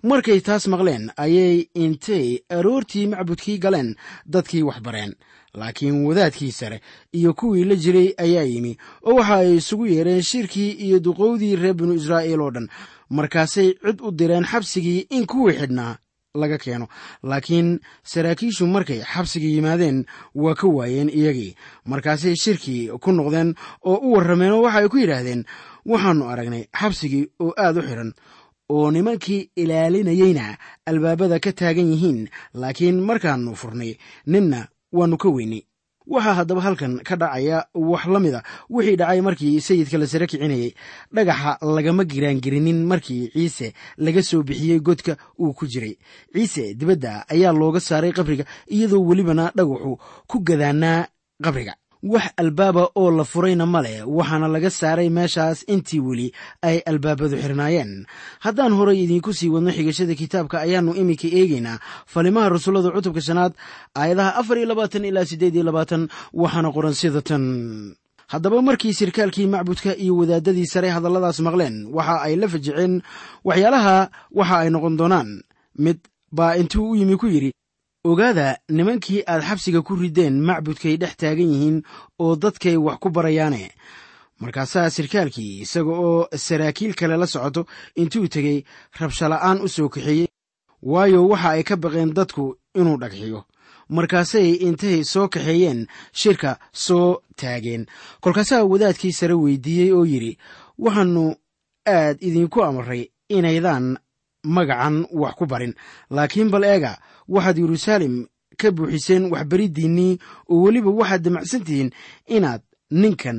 markay 0.04 0.39
taas 0.48 0.67
maqleen 0.74 1.12
ayay 1.17 1.67
intay 1.84 2.39
aroortii 2.58 3.08
macbudkii 3.08 3.58
galeen 3.63 3.96
dadkii 4.26 4.63
wax 4.63 4.80
bareen. 4.82 5.13
Laakiin 5.54 6.06
wadaadkii 6.08 6.52
sare 6.52 6.82
iyo 7.13 7.34
kuwii 7.34 7.63
la 7.70 7.76
jiray 7.76 8.13
ayaa 8.17 8.44
yimi 8.52 8.78
oo 9.04 9.15
waxa 9.15 9.36
ay 9.36 9.56
isugu 9.60 9.86
yeereen 9.88 10.22
shirkii 10.22 10.72
iyo 10.72 11.00
duqowdii 11.00 11.56
reer 11.56 11.74
binu 11.76 11.94
israa'iil 11.94 12.41
oo 12.41 12.52
dhan. 12.52 12.67
Markaasay 13.10 13.74
cid 13.84 14.00
u 14.02 14.12
direen 14.12 14.46
xabsigii 14.52 15.00
in 15.10 15.26
kuwii 15.26 15.58
xidhnaa 15.60 15.98
laga 16.36 16.58
keeno. 16.58 16.88
Laakiin 17.24 17.80
saraakiishu 18.04 18.67
markay 18.67 19.02
xabsiga 19.04 19.48
yimaadeen 19.48 20.06
waa 20.36 20.56
ka 20.56 20.67
waayeen 20.67 21.10
iyagii. 21.10 21.56
Markaasay 21.86 22.36
shirkii 22.36 22.88
ku 23.02 23.12
noqdeen 23.12 23.56
oo 23.84 23.96
u 23.98 24.13
warrameen 24.15 24.52
oo 24.52 24.62
waxa 24.63 24.80
ay 24.80 24.88
ku 24.89 24.98
yidhaahdeen 24.98 25.44
waxaannu 25.86 26.30
aragnay 26.30 26.63
xabsigii 26.80 27.28
oo 27.39 27.54
aad 27.58 27.78
u 27.78 27.82
xidhan 27.82 28.13
oo 28.70 28.91
nimankii 28.91 29.50
ilaalinayeyna 29.56 30.58
albaabada 30.86 31.39
ka 31.39 31.52
taagan 31.52 31.91
yihiin 31.91 32.30
laakiin 32.54 33.02
markaannu 33.04 33.56
furnay 33.56 33.98
ninna 34.26 34.67
waannu 34.94 35.17
ka 35.17 35.30
weynay 35.30 35.62
waxaa 36.08 36.34
haddaba 36.40 36.62
halkan 36.62 37.00
ka 37.08 37.16
dhacaya 37.16 37.66
wax 37.76 38.06
la 38.14 38.20
mida 38.20 38.44
wixii 38.70 38.96
dhacay 38.98 39.22
markii 39.22 39.62
sayidka 39.62 39.98
la 39.98 40.08
sare 40.08 40.28
kicinayey 40.28 40.74
dhagaxa 41.14 41.58
lagama 41.76 42.04
giraangelinin 42.06 42.86
markii 42.86 43.30
ciise 43.34 43.74
laga 43.98 44.24
soo 44.24 44.44
bixiyey 44.44 44.80
godka 44.80 45.18
uu 45.40 45.54
ku 45.54 45.66
jiray. 45.68 45.98
Ciise 46.34 46.74
dibadda 46.74 47.26
ayaa 47.30 47.54
looga 47.54 47.80
saaray 47.80 48.12
qabriga 48.12 48.46
iyadoo 48.70 49.04
welibana 49.08 49.52
dhagaxu 49.56 49.98
ku 50.28 50.40
gadaanaa 50.40 51.08
qabriga 51.44 51.74
wax 52.04 52.34
albaaba 52.38 52.90
oo 52.96 53.12
la 53.12 53.24
furayna 53.24 53.66
ma 53.66 53.82
leh 53.86 54.02
waxaana 54.18 54.48
laga 54.48 54.70
saaray 54.70 55.10
meeshaas 55.10 55.60
intii 55.74 56.00
weli 56.08 56.28
ay 56.62 56.78
albaabadu 56.90 57.36
xirnaayeen. 57.44 58.06
Haddaan 58.46 58.74
horay 58.74 58.98
idiinku 59.04 59.32
sii 59.34 59.50
wadno 59.54 59.72
xigashada 59.72 60.16
kitaabka 60.22 60.56
ayaannu 60.66 60.94
iminka 61.02 61.28
eegaynaa 61.40 61.78
falimaha 62.14 62.50
rasuullada 62.50 62.90
cutubka 62.96 63.22
shanaad 63.28 63.54
aayadaha 63.96 64.32
afar 64.42 64.58
iyo 64.58 64.68
labaatan 64.72 65.06
ilaa 65.06 65.26
siddeed 65.30 65.56
iyo 65.56 65.64
labaatan 65.70 66.04
waxaana 66.34 66.70
qoran 66.76 66.94
sida 67.02 67.22
tan 67.22 67.44
haddaba 68.34 68.62
markii 68.68 68.94
sirkaalkii 69.00 69.48
macbudka 69.54 69.92
iyo 70.04 70.14
wadaadadii 70.18 70.66
sare 70.74 70.90
hadalladaas 70.96 71.40
maqleen 71.48 71.76
waxa 71.98 72.16
ay 72.26 72.34
la 72.42 72.48
fajiceen 72.54 72.94
waxyaalaha 73.48 73.96
waxa 74.40 74.56
ay 74.64 74.70
noqon 74.74 74.96
doonaan. 75.00 75.30
Mid 75.86 76.00
baa 76.38 76.56
intuu 76.62 76.92
u 76.92 76.96
yimi 77.00 77.18
ku 77.22 77.28
yidhi 77.28 77.52
ogaada 78.04 78.58
nimankii 78.70 79.24
aad 79.28 79.44
xabsiga 79.44 79.82
ku 79.82 79.96
rideen 79.96 80.42
macbudkay 80.42 80.98
dhex 80.98 81.16
taagan 81.22 81.52
yihiin 81.54 81.78
oo 82.20 82.36
dadkay 82.36 82.78
wax 82.78 82.98
ku 83.00 83.10
barayaane. 83.10 83.72
Markaasaa 84.42 84.90
sirkaalkii 84.90 85.62
isaga 85.62 85.92
oo 85.92 86.28
saraakiil 86.36 86.94
kale 86.96 87.18
la 87.18 87.28
socoto 87.28 87.66
intuu 87.96 88.28
tegey 88.28 88.64
rabshala'aan 89.00 89.62
u 89.62 89.68
soo 89.70 89.90
kaxeeyey. 89.90 90.28
Waayo 90.82 91.28
waxa 91.30 91.50
ay 91.50 91.64
ka 91.64 91.76
baqeen 91.78 92.14
dadku 92.14 92.58
inuu 92.76 92.98
dhagxiyo 92.98 93.46
markaasay 93.90 94.50
intay 94.68 95.04
soo 95.04 95.28
kaxeeyeen 95.28 95.86
shirka 96.14 96.58
soo 96.74 97.22
taageen. 97.36 97.86
Kolkaasaa 98.22 98.64
wadaadkii 98.66 99.12
sare 99.14 99.34
weydiiyey 99.34 99.92
oo 99.94 100.06
yidhi 100.06 100.38
waxaannu 100.78 101.36
aad 101.86 102.18
idinku 102.28 102.64
amray 102.64 103.04
inaydaan 103.30 103.98
magacan 104.44 105.06
wax 105.14 105.34
ku 105.38 105.46
barin 105.46 105.74
laakiin 106.10 106.50
bal 106.50 106.64
eega 106.64 106.98
waxaad 107.34 107.58
yeruusaalem 107.62 108.15
ka 108.62 108.67
buuxiseen 108.76 109.24
waxbariddiinnii 109.34 110.13
oo 110.52 110.58
weliba 110.65 110.91
waxaad 111.00 111.22
damacsan 111.26 111.63
tihiin 111.67 111.89
inaad 112.36 112.62
ninkan 113.02 113.38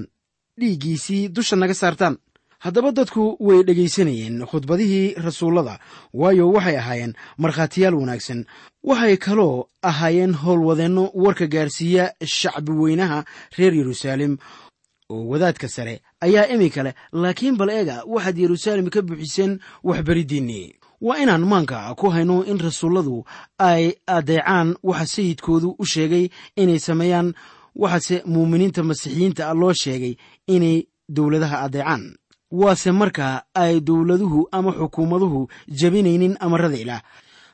dhiiggiisii 0.61 1.29
dusha 1.29 1.57
naga 1.57 1.75
saartaan. 1.75 2.17
Haddaba 2.65 2.93
dadku 2.93 3.23
way 3.47 3.63
dhegaysanayeen 3.67 4.37
khudbadihii 4.51 5.15
rasuullada 5.27 5.75
waayo 6.21 6.45
waxay 6.55 6.77
ahaayeen 6.79 7.13
markhaatiyaal 7.43 7.95
wanaagsan. 8.01 8.41
Waxay 8.89 9.17
kaloo 9.17 9.67
ahaayeen 9.83 10.35
howlwadeenno 10.43 11.05
warka 11.15 11.47
gaarsiiya 11.47 12.05
shacbi 12.25 12.73
weynaha 12.73 13.25
reer 13.59 13.75
yeruusaalem 13.75 14.37
oo 15.11 15.25
wadaadka 15.31 15.69
sare 15.69 15.95
ayaa 16.21 16.47
iminka 16.55 16.83
leh 16.83 16.95
laakiin 17.13 17.57
bal 17.57 17.71
eega 17.71 17.97
waxaad 18.07 18.39
yeruusaalem 18.39 18.89
ka 18.95 19.03
buuxiseen 19.03 19.59
waxbariddiinnii 19.85 20.67
waa 21.07 21.19
inaan 21.23 21.45
maanka 21.53 21.79
ku 22.01 22.07
hayno 22.15 22.37
in 22.51 22.59
rasuulladu 22.67 23.17
ay 23.71 23.85
adeecaan 24.17 24.69
waxa 24.89 25.07
sayidkoodu 25.15 25.69
u 25.79 25.85
sheegay 25.93 26.25
inay 26.63 26.79
sameeyaan 26.89 27.29
waxaase 27.83 28.17
muuminiinta 28.33 28.81
masiixiyiinta 28.91 29.43
ah 29.51 29.55
loo 29.61 29.73
sheegay 29.83 30.15
inay 30.55 30.77
dowladaha 31.17 31.57
adeecaan. 31.67 32.03
Waase 32.61 32.91
markaa 33.01 33.35
ay 33.63 33.75
dowladuhu 33.89 34.41
ama 34.57 34.71
xukuumaduhu 34.81 35.41
jebinaynin 35.79 36.35
amarada 36.45 36.77
ilaah 36.83 37.03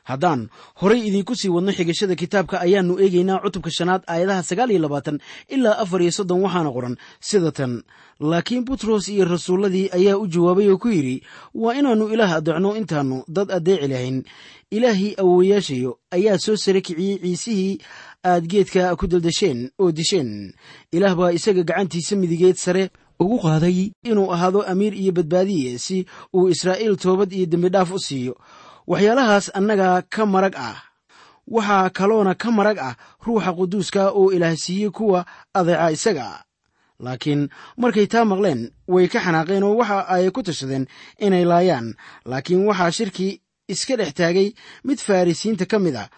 haddaan 0.03 0.49
horay 0.81 1.01
idiinku 1.07 1.35
sii 1.35 1.49
wadno 1.55 1.71
xigashada 1.71 2.15
kitaabka 2.15 2.55
ayaannu 2.65 2.93
eegaynaa 3.03 3.39
cutubka 3.43 3.71
shanaad 3.71 4.01
aayadaha 4.07 4.43
sagaal 4.43 4.71
iyo 4.71 4.79
labaatan 4.85 5.17
ilaa 5.55 5.77
afar 5.83 6.01
iyo 6.01 6.11
soddon 6.11 6.41
waxaana 6.45 6.71
qoran 6.75 6.95
sida 7.19 7.51
tan. 7.51 7.83
Laakiin 8.19 8.65
butros 8.67 9.07
iyo 9.07 9.25
rasuulladii 9.25 9.89
ayaa 9.97 10.17
u 10.17 10.27
jawaabay 10.27 10.67
oo 10.71 10.77
ku 10.77 10.87
yidhi 10.89 11.23
waa 11.55 11.73
inaannu 11.79 12.05
ilaah 12.13 12.33
adeecno 12.39 12.75
intaannu 12.75 13.23
dad 13.27 13.51
addeeci 13.51 13.87
lahayn. 13.87 14.23
Ilaahii 14.71 15.15
awoowayaashayo 15.21 15.91
ayaa 16.11 16.37
soo 16.37 16.55
sare 16.55 16.81
kiciyey 16.81 17.17
ciisihii 17.23 17.77
aad 18.25 18.43
geedka 18.51 18.95
ku 18.99 19.07
daldasheen 19.07 19.71
oo 19.79 19.91
disheen 19.91 20.53
ilaah 20.91 21.15
baa 21.15 21.31
isaga 21.31 21.63
gacantiisa 21.63 22.15
midigeed 22.15 22.55
sare 22.55 22.89
ugu 23.19 23.39
qaaday 23.39 23.91
inuu 24.03 24.31
ahaado 24.33 24.61
amiir 24.71 24.93
iyo 24.93 25.11
badbaadiye 25.11 25.77
si 25.79 26.05
uu 26.35 26.49
israa'iil 26.53 26.95
toobad 26.97 27.31
iyo 27.33 27.45
dembidhaaf 27.45 27.91
u 27.91 27.99
siiyo 27.99 28.35
waxyaalahaas 28.89 29.47
annaga 29.57 30.01
ka 30.13 30.25
marag 30.25 30.55
ah. 30.57 30.77
Waxaa 31.55 31.89
kaloona 31.97 32.33
ka 32.41 32.49
marag 32.57 32.77
ah 32.87 32.95
ruuxa 33.25 33.51
quduuska 33.57 34.03
oo 34.19 34.31
ilaah 34.35 34.55
siiyey 34.63 34.89
kuwa 34.97 35.25
adeeca 35.53 35.91
isaga. 35.95 36.27
Laakiin 36.99 37.49
markay 37.81 38.07
taa 38.11 38.25
maqleen 38.31 38.61
way 38.93 39.07
ka 39.13 39.19
xanaaqeen 39.25 39.63
oo 39.63 39.75
waxa 39.79 39.97
ay 40.13 40.25
ku 40.35 40.41
tashadeen 40.43 40.85
inay 41.25 41.45
laayaan. 41.45 41.87
Laakiin 42.29 42.65
waxaa 42.69 42.91
shirkii 42.97 43.33
iska 43.73 43.93
dhex 43.99 44.11
taagay 44.17 44.53
mid 44.85 44.99
farrisiinta 45.05 45.65
ka 45.71 45.77
mid 45.79 45.95
ah 45.95 46.09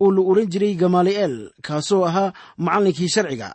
oo 0.00 0.10
la 0.14 0.22
oran 0.30 0.46
jiray 0.52 0.74
gamali'eel 0.74 1.50
kaasoo 1.66 2.04
ahaa 2.08 2.32
macallinkii 2.58 3.08
sharciga. 3.14 3.48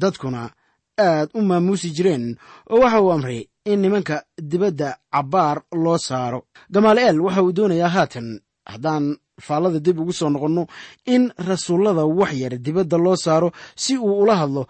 Dadkuna 0.00 0.50
aad 0.98 1.28
u 1.34 1.40
maamuusi 1.42 1.90
jireen 1.96 2.36
oo 2.70 2.80
waxa 2.82 3.00
uu 3.02 3.12
amray 3.12 3.40
in 3.72 3.80
nimanka 3.84 4.16
dibadda 4.50 4.88
cabbaar 5.14 5.56
loo 5.84 5.98
saaro. 6.08 6.40
Gamaali'eel 6.74 7.18
waxa 7.24 7.42
uu 7.46 7.52
doonayaa 7.56 7.88
haatan 7.96 8.28
haddaan 8.72 9.04
faallada 9.46 9.80
dib 9.86 9.98
ugu 10.02 10.12
soo 10.18 10.30
noqonno 10.34 10.62
in 11.14 11.22
rasuullada 11.48 12.04
wax 12.18 12.32
yar 12.42 12.54
dibadda 12.66 12.96
loo 13.04 13.16
saaro 13.24 13.48
si 13.82 13.92
uu 14.06 14.14
ula 14.22 14.34
hadlo 14.40 14.62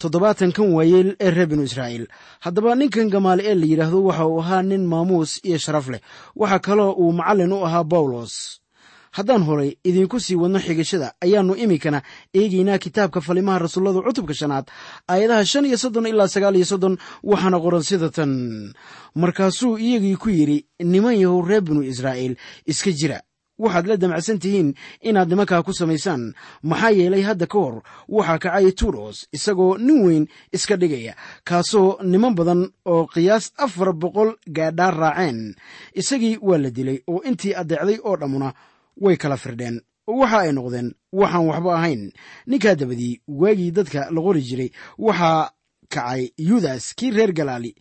toddobaatan 0.00 0.50
kan 0.56 0.68
waayeel 0.76 1.08
ee 1.24 1.30
reer 1.36 1.46
binu 1.50 1.62
israa'iil. 1.68 2.04
Haddaba 2.44 2.70
ninkan 2.80 3.08
gamaali'eel 3.14 3.58
la 3.62 3.66
yidhaahdo 3.70 3.98
waxa 4.08 4.24
uu 4.32 4.40
ahaa 4.42 4.62
nin 4.70 4.82
maamuus 4.92 5.32
iyo 5.48 5.58
sharaf 5.64 5.86
leh. 5.92 6.00
Waxaa 6.40 6.58
kaloo 6.66 6.92
uu 7.02 7.12
macallin 7.18 7.52
u 7.52 7.64
ahaa 7.66 7.84
bawlos 7.92 8.34
haddaan 9.16 9.42
horay 9.48 9.70
idiinku 9.88 10.18
sii 10.24 10.34
wadno 10.42 10.58
xigashada 10.66 11.08
ayaannu 11.24 11.54
iminkana 11.64 11.98
eegaynaa 12.38 12.78
kitaabka 12.84 13.20
falimaha 13.26 13.58
rasuullada 13.64 14.00
cutubka 14.06 14.34
shanaad 14.40 14.66
aayadaha 15.12 15.44
shan 15.50 15.64
iyo 15.68 15.78
soddon 15.84 16.06
ilaa 16.12 16.28
sagaal 16.34 16.56
iyo 16.58 16.64
soddon 16.72 16.94
waxaana 17.30 17.58
qoran 17.64 17.82
sida 17.88 18.08
tan. 18.16 18.32
Markaasuu 19.14 19.78
iyagii 19.78 20.16
ku 20.16 20.28
yidhi 20.30 20.66
niman 20.82 21.14
yahow 21.22 21.40
reer 21.48 21.60
binu 21.62 21.82
israa'iil 21.82 22.34
iska 22.66 22.90
jira. 22.92 23.20
Waxaad 23.58 23.86
la 23.86 23.96
damacsan 23.96 24.38
tihiin 24.42 24.74
inaad 25.08 25.28
nimankaa 25.30 25.62
ku 25.62 25.72
samaysaan. 25.72 26.34
Maxaa 26.70 26.90
yeelay 26.90 27.22
hadda 27.22 27.46
ka 27.46 27.58
hor 27.58 27.76
waxaa 28.08 28.38
kacay 28.42 28.72
turos 28.74 29.16
isagoo 29.36 29.78
nin 29.78 29.98
weyn 30.06 30.24
iska 30.56 30.74
dhigaya 30.76 31.14
kaasoo 31.48 32.02
niman 32.02 32.34
badan 32.34 32.66
oo 32.92 33.06
qiyaas 33.14 33.52
afar 33.64 33.92
boqol 34.02 34.34
gaadhaan 34.56 34.94
raaceen. 35.02 35.38
Isagii 35.94 36.38
waa 36.42 36.58
la 36.58 36.70
dilay 36.76 36.98
oo 37.06 37.22
intii 37.28 37.54
addeecday 37.60 37.98
oo 38.02 38.16
dhammuna 38.20 38.50
way 39.00 39.16
kala 39.16 39.36
firdheen. 39.36 39.80
Waxa 40.06 40.38
ay 40.44 40.52
noqdeen 40.52 40.88
waxaan 41.12 41.46
waxba 41.48 41.74
ahayn. 41.78 42.12
Ninkaa 42.46 42.74
dabadii 42.74 43.20
waagii 43.28 43.70
dadka 43.70 44.10
la 44.10 44.20
qori 44.20 44.42
jiray 44.42 44.70
waxaa 44.98 45.50
kacay 45.88 46.22
yudas 46.38 46.94
kii 46.94 47.10
reer 47.10 47.32
galaali 47.32 47.74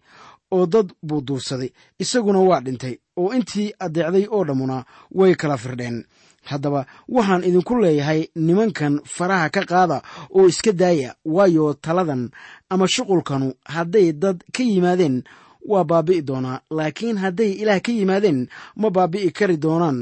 oo 0.52 0.65
dad 0.65 0.93
buu 1.04 1.21
duursaday. 1.21 1.69
Isaguna 1.99 2.39
waa 2.39 2.62
dhintay 2.62 2.95
oo 3.17 3.34
intii 3.34 3.73
addeecday 3.80 4.26
oo 4.32 4.43
dhammuna 4.45 4.86
way 5.12 5.36
kala 5.36 5.58
firdheen. 5.58 6.06
Haddaba 6.43 6.86
waxaan 7.10 7.43
idinku 7.43 7.76
leeyahay 7.82 8.28
nimankan 8.36 8.99
faraha 9.06 9.49
ka 9.49 9.62
qaada 9.65 10.02
oo 10.36 10.47
iska 10.47 10.71
daaya 10.71 11.15
waayo 11.26 11.73
taladan 11.73 12.30
ama 12.69 12.88
shuqulkanu 12.88 13.54
hadday 13.65 14.12
dad 14.13 14.43
ka 14.56 14.63
yimaadeen 14.63 15.23
waa 15.71 15.84
baabi'i 15.84 16.21
doonaa 16.28 16.60
laakiin 16.78 17.17
hadday 17.23 17.52
ilaah 17.62 17.82
ka 17.86 17.91
yimaadeen 17.91 18.39
ma 18.82 18.89
baabi'i 18.89 19.32
kari 19.38 19.58
doonaan. 19.58 19.99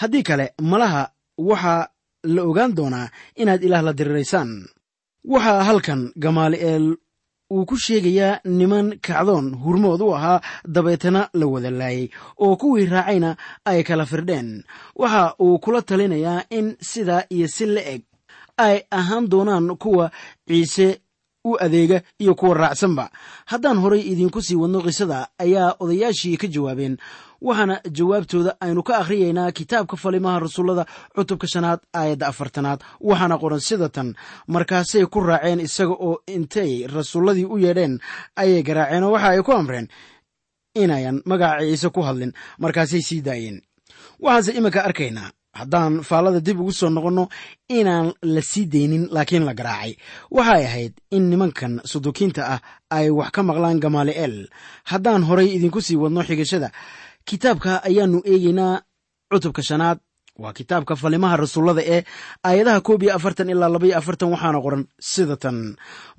Haddii 0.00 0.22
kale 0.28 0.46
malaha 0.70 1.02
waxaa 1.38 1.88
la 2.34 2.42
ogaan 2.50 2.72
doonaa 2.78 3.08
inaad 3.36 3.62
ilaah 3.66 3.82
la 3.86 3.92
diriraysaan. 3.98 4.50
Waxaa 5.32 5.62
halkan 5.68 6.12
gamaali'eel 6.22 6.86
uu 7.50 7.64
ku 7.68 7.76
sheegayaa 7.84 8.40
niman 8.58 8.86
kacdoon 9.06 9.46
hurmood 9.64 10.00
u 10.00 10.12
ahaa 10.16 10.40
dabeetana 10.74 11.28
la 11.38 11.46
wada 11.46 11.70
laayay 11.70 12.08
oo 12.44 12.56
kuwii 12.60 12.86
raacayna 12.86 13.30
ay 13.64 13.82
kala 13.88 14.04
firdheen. 14.06 14.64
Waxa 15.00 15.34
uu 15.44 15.58
kula 15.58 15.82
talinayaa 15.82 16.44
in 16.50 16.76
sidaa 16.90 17.22
iyo 17.34 17.48
si 17.48 17.66
la 17.66 17.80
eg 17.94 18.02
ay 18.66 18.76
ahaan 18.90 19.24
doonaan 19.32 19.76
kuwa 19.82 20.10
ciise 20.48 21.00
u 21.48 21.56
adeega 21.64 22.02
iyo 22.22 22.34
kuwa 22.34 22.54
raacsanba. 22.54 23.10
Haddaan 23.50 23.78
horay 23.82 24.00
idiinku 24.12 24.40
sii 24.42 24.56
wadno 24.62 24.80
qisada 24.86 25.28
ayaa 25.38 25.76
odayaashii 25.82 26.36
ka 26.36 26.46
jawaabeen. 26.54 26.96
Waxaana 27.40 27.76
jawaabtooda 27.96 28.52
aynu 28.60 28.82
ka 28.82 28.98
akhriyaynaa 28.98 29.52
kitaabka 29.58 29.96
falimaha 29.96 30.38
rasuullada 30.44 30.84
cutubka 31.14 31.46
shanaad 31.52 31.80
aayadda 31.94 32.26
afartanaad. 32.32 32.80
Waxaana 33.00 33.36
qoran 33.42 33.60
sida 33.68 33.88
tan 33.88 34.14
markaasay 34.54 35.06
ku 35.06 35.20
raaceen 35.20 35.60
isaga 35.60 35.94
oo 36.08 36.18
intay 36.26 36.86
rasuulladii 36.86 37.44
u 37.46 37.56
yeedheen 37.64 37.94
ayay 38.42 38.62
garaaceen 38.62 39.04
oo 39.06 39.12
waxa 39.14 39.28
ay 39.34 39.42
ku 39.46 39.52
amreen 39.52 39.86
inayan 40.74 41.22
magaca 41.30 41.62
ciise 41.62 41.88
ku 41.94 42.00
hadlin. 42.02 42.32
Markaasay 42.58 43.02
sii 43.08 43.20
daayeen. 43.22 43.62
Waxaanse 44.20 44.52
iminka 44.58 44.80
arkaynaa 44.84 45.30
haddaan 45.52 46.02
faallada 46.08 46.40
dib 46.40 46.60
ugu 46.60 46.72
soo 46.72 46.90
noqonno 46.90 47.24
inaan 47.78 48.12
la 48.22 48.42
sii 48.42 48.66
daynin 48.72 49.08
laakiin 49.14 49.44
la 49.48 49.54
garaacay. 49.54 49.92
Waxay 50.30 50.64
ahayd 50.68 50.92
in 51.10 51.24
nimankan 51.30 51.80
sudukiinta 51.90 52.42
ah 52.54 52.60
ay 52.90 53.10
wax 53.10 53.30
ka 53.34 53.42
maqlaan 53.42 53.80
gamaali'eel 53.84 54.36
haddaan 54.90 55.22
horay 55.28 55.48
idinku 55.56 55.80
sii 55.86 55.96
wadno 56.02 56.20
xigashada 56.28 56.68
kitaabka 57.28 57.72
ayaannu 57.88 58.18
eegeynaa 58.32 58.74
cutubka 59.32 59.62
shanaad 59.68 59.98
waa 60.38 60.52
kitaabka 60.58 60.94
falimaha 60.96 61.36
rasuullada 61.42 61.82
ee 61.94 62.02
aayadaha 62.48 62.80
koob 62.80 63.02
iyo 63.02 63.12
afartan 63.18 63.50
ilaa 63.50 63.68
labaiyo 63.74 63.98
afartan 63.98 64.30
waxaana 64.32 64.60
qoran 64.64 64.84
sida 65.10 65.36
tan. 65.36 65.58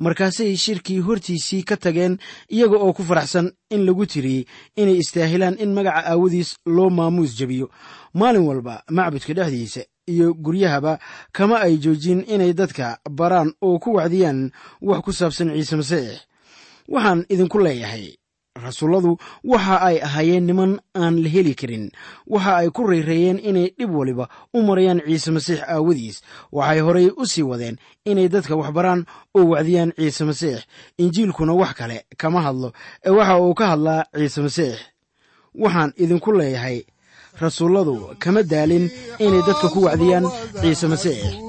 Markaasay 0.03 0.55
shirkii 0.63 0.99
hortiisii 1.07 1.63
ka 1.69 1.75
tageen 1.77 2.17
iyaga 2.55 2.77
oo 2.77 2.93
ku 2.93 3.03
faraxsan 3.03 3.47
in 3.69 3.81
lagu 3.87 4.05
tiriyey 4.05 4.43
inay 4.81 4.97
istaahilaan 5.03 5.55
in 5.63 5.71
magaca 5.77 6.01
aawadiis 6.11 6.49
loo 6.75 6.89
maamuus 6.89 7.31
jebiyo. 7.39 7.67
Maalin 8.13 8.43
walba 8.49 8.83
macbudka 8.97 9.33
dhexdiisa 9.33 9.81
iyo 10.13 10.33
guryahaba 10.33 10.99
kama 11.31 11.55
ay 11.65 11.77
joojin 11.83 12.25
inay 12.27 12.53
dadka 12.53 12.99
baraan 13.19 13.53
oo 13.61 13.79
ku 13.79 13.89
wacdiyaan 13.97 14.51
wax 14.81 14.99
ku 15.05 15.11
saabsan 15.13 15.49
ciise 15.55 15.75
masiix. 15.79 16.19
Waxaan 16.93 17.25
idinku 17.33 17.57
leeyahay 17.65 18.05
rasuulladu 18.55 19.17
waxa 19.43 19.75
ay 19.81 19.97
ahaayeen 20.01 20.45
niman 20.47 20.79
aan 20.95 21.15
la 21.23 21.29
heli 21.29 21.53
karin. 21.55 21.91
Waxa 22.27 22.55
ay 22.57 22.69
ku 22.69 22.87
rayreeyeen 22.87 23.39
inay 23.39 23.67
dhib 23.77 23.91
waliba 23.95 24.25
u 24.53 24.61
marayaan 24.61 25.01
ciise 25.07 25.31
masiix 25.31 25.59
aawadiis. 25.67 26.21
Waxay 26.51 26.79
horay 26.79 27.07
u 27.17 27.25
sii 27.25 27.43
wadeen 27.43 27.77
inay 28.05 28.27
dadka 28.29 28.55
wax 28.55 28.71
baraan 28.77 29.05
oo 29.37 29.45
wacdiyaan 29.53 29.91
ciise 29.97 30.23
masiix. 30.25 30.59
Injiilkuna 30.97 31.53
wax 31.53 31.73
kale 31.73 32.05
kama 32.17 32.41
hadlo. 32.41 32.73
Ee 33.05 33.09
waxa 33.09 33.39
uu 33.39 33.53
ka 33.53 33.65
hadlaa 33.67 34.03
ciise 34.17 34.41
masiix. 34.41 34.75
Waxaan 35.55 35.93
idinku 35.97 36.31
leeyahay 36.31 36.83
rasuulladu 37.41 38.15
kama 38.19 38.43
daalin 38.43 38.89
inay 39.19 39.41
dadka 39.47 39.69
ku 39.69 39.79
wacdiyaan 39.87 40.25
ciise 40.61 40.87
masiix 40.87 41.48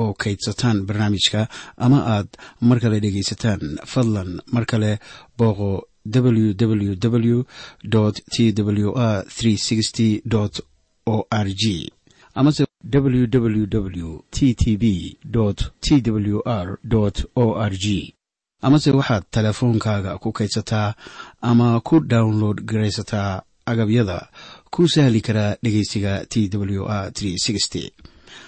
oo 0.00 0.12
kaydsataan 0.22 0.78
barnaamijka 0.86 1.40
ama 1.84 1.98
aad 2.14 2.28
mar 2.68 2.78
kale 2.82 2.96
dhegaysataan 3.04 3.60
fadlan 3.92 4.30
mar 4.54 4.64
kale 4.70 4.90
booqo 5.38 5.70
www 6.14 6.92
t 8.34 8.52
w 8.62 8.92
r 8.96 9.24
o 11.06 11.26
r 11.30 11.48
g 11.60 11.92
amase 12.34 12.64
www 12.94 14.08
t 14.30 14.54
t 14.54 14.76
b 14.76 14.84
t 15.80 16.10
w 16.10 16.40
r 16.44 16.78
o 17.34 17.44
r 17.70 17.72
g 17.76 18.14
amase 18.62 18.90
waxaad 18.90 19.24
teleefoonkaaga 19.30 20.18
ku 20.22 20.32
kaydsataa 20.32 20.94
ama 21.40 21.80
ku 21.80 22.00
download 22.00 22.58
garaysataa 22.70 23.42
agabyada 23.66 24.28
ku 24.70 24.88
sahli 24.88 25.20
karaa 25.20 25.56
dhegeysiga 25.62 26.12
t 26.30 26.48
w 26.52 26.84
r 26.86 27.12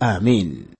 aamiin 0.00 0.75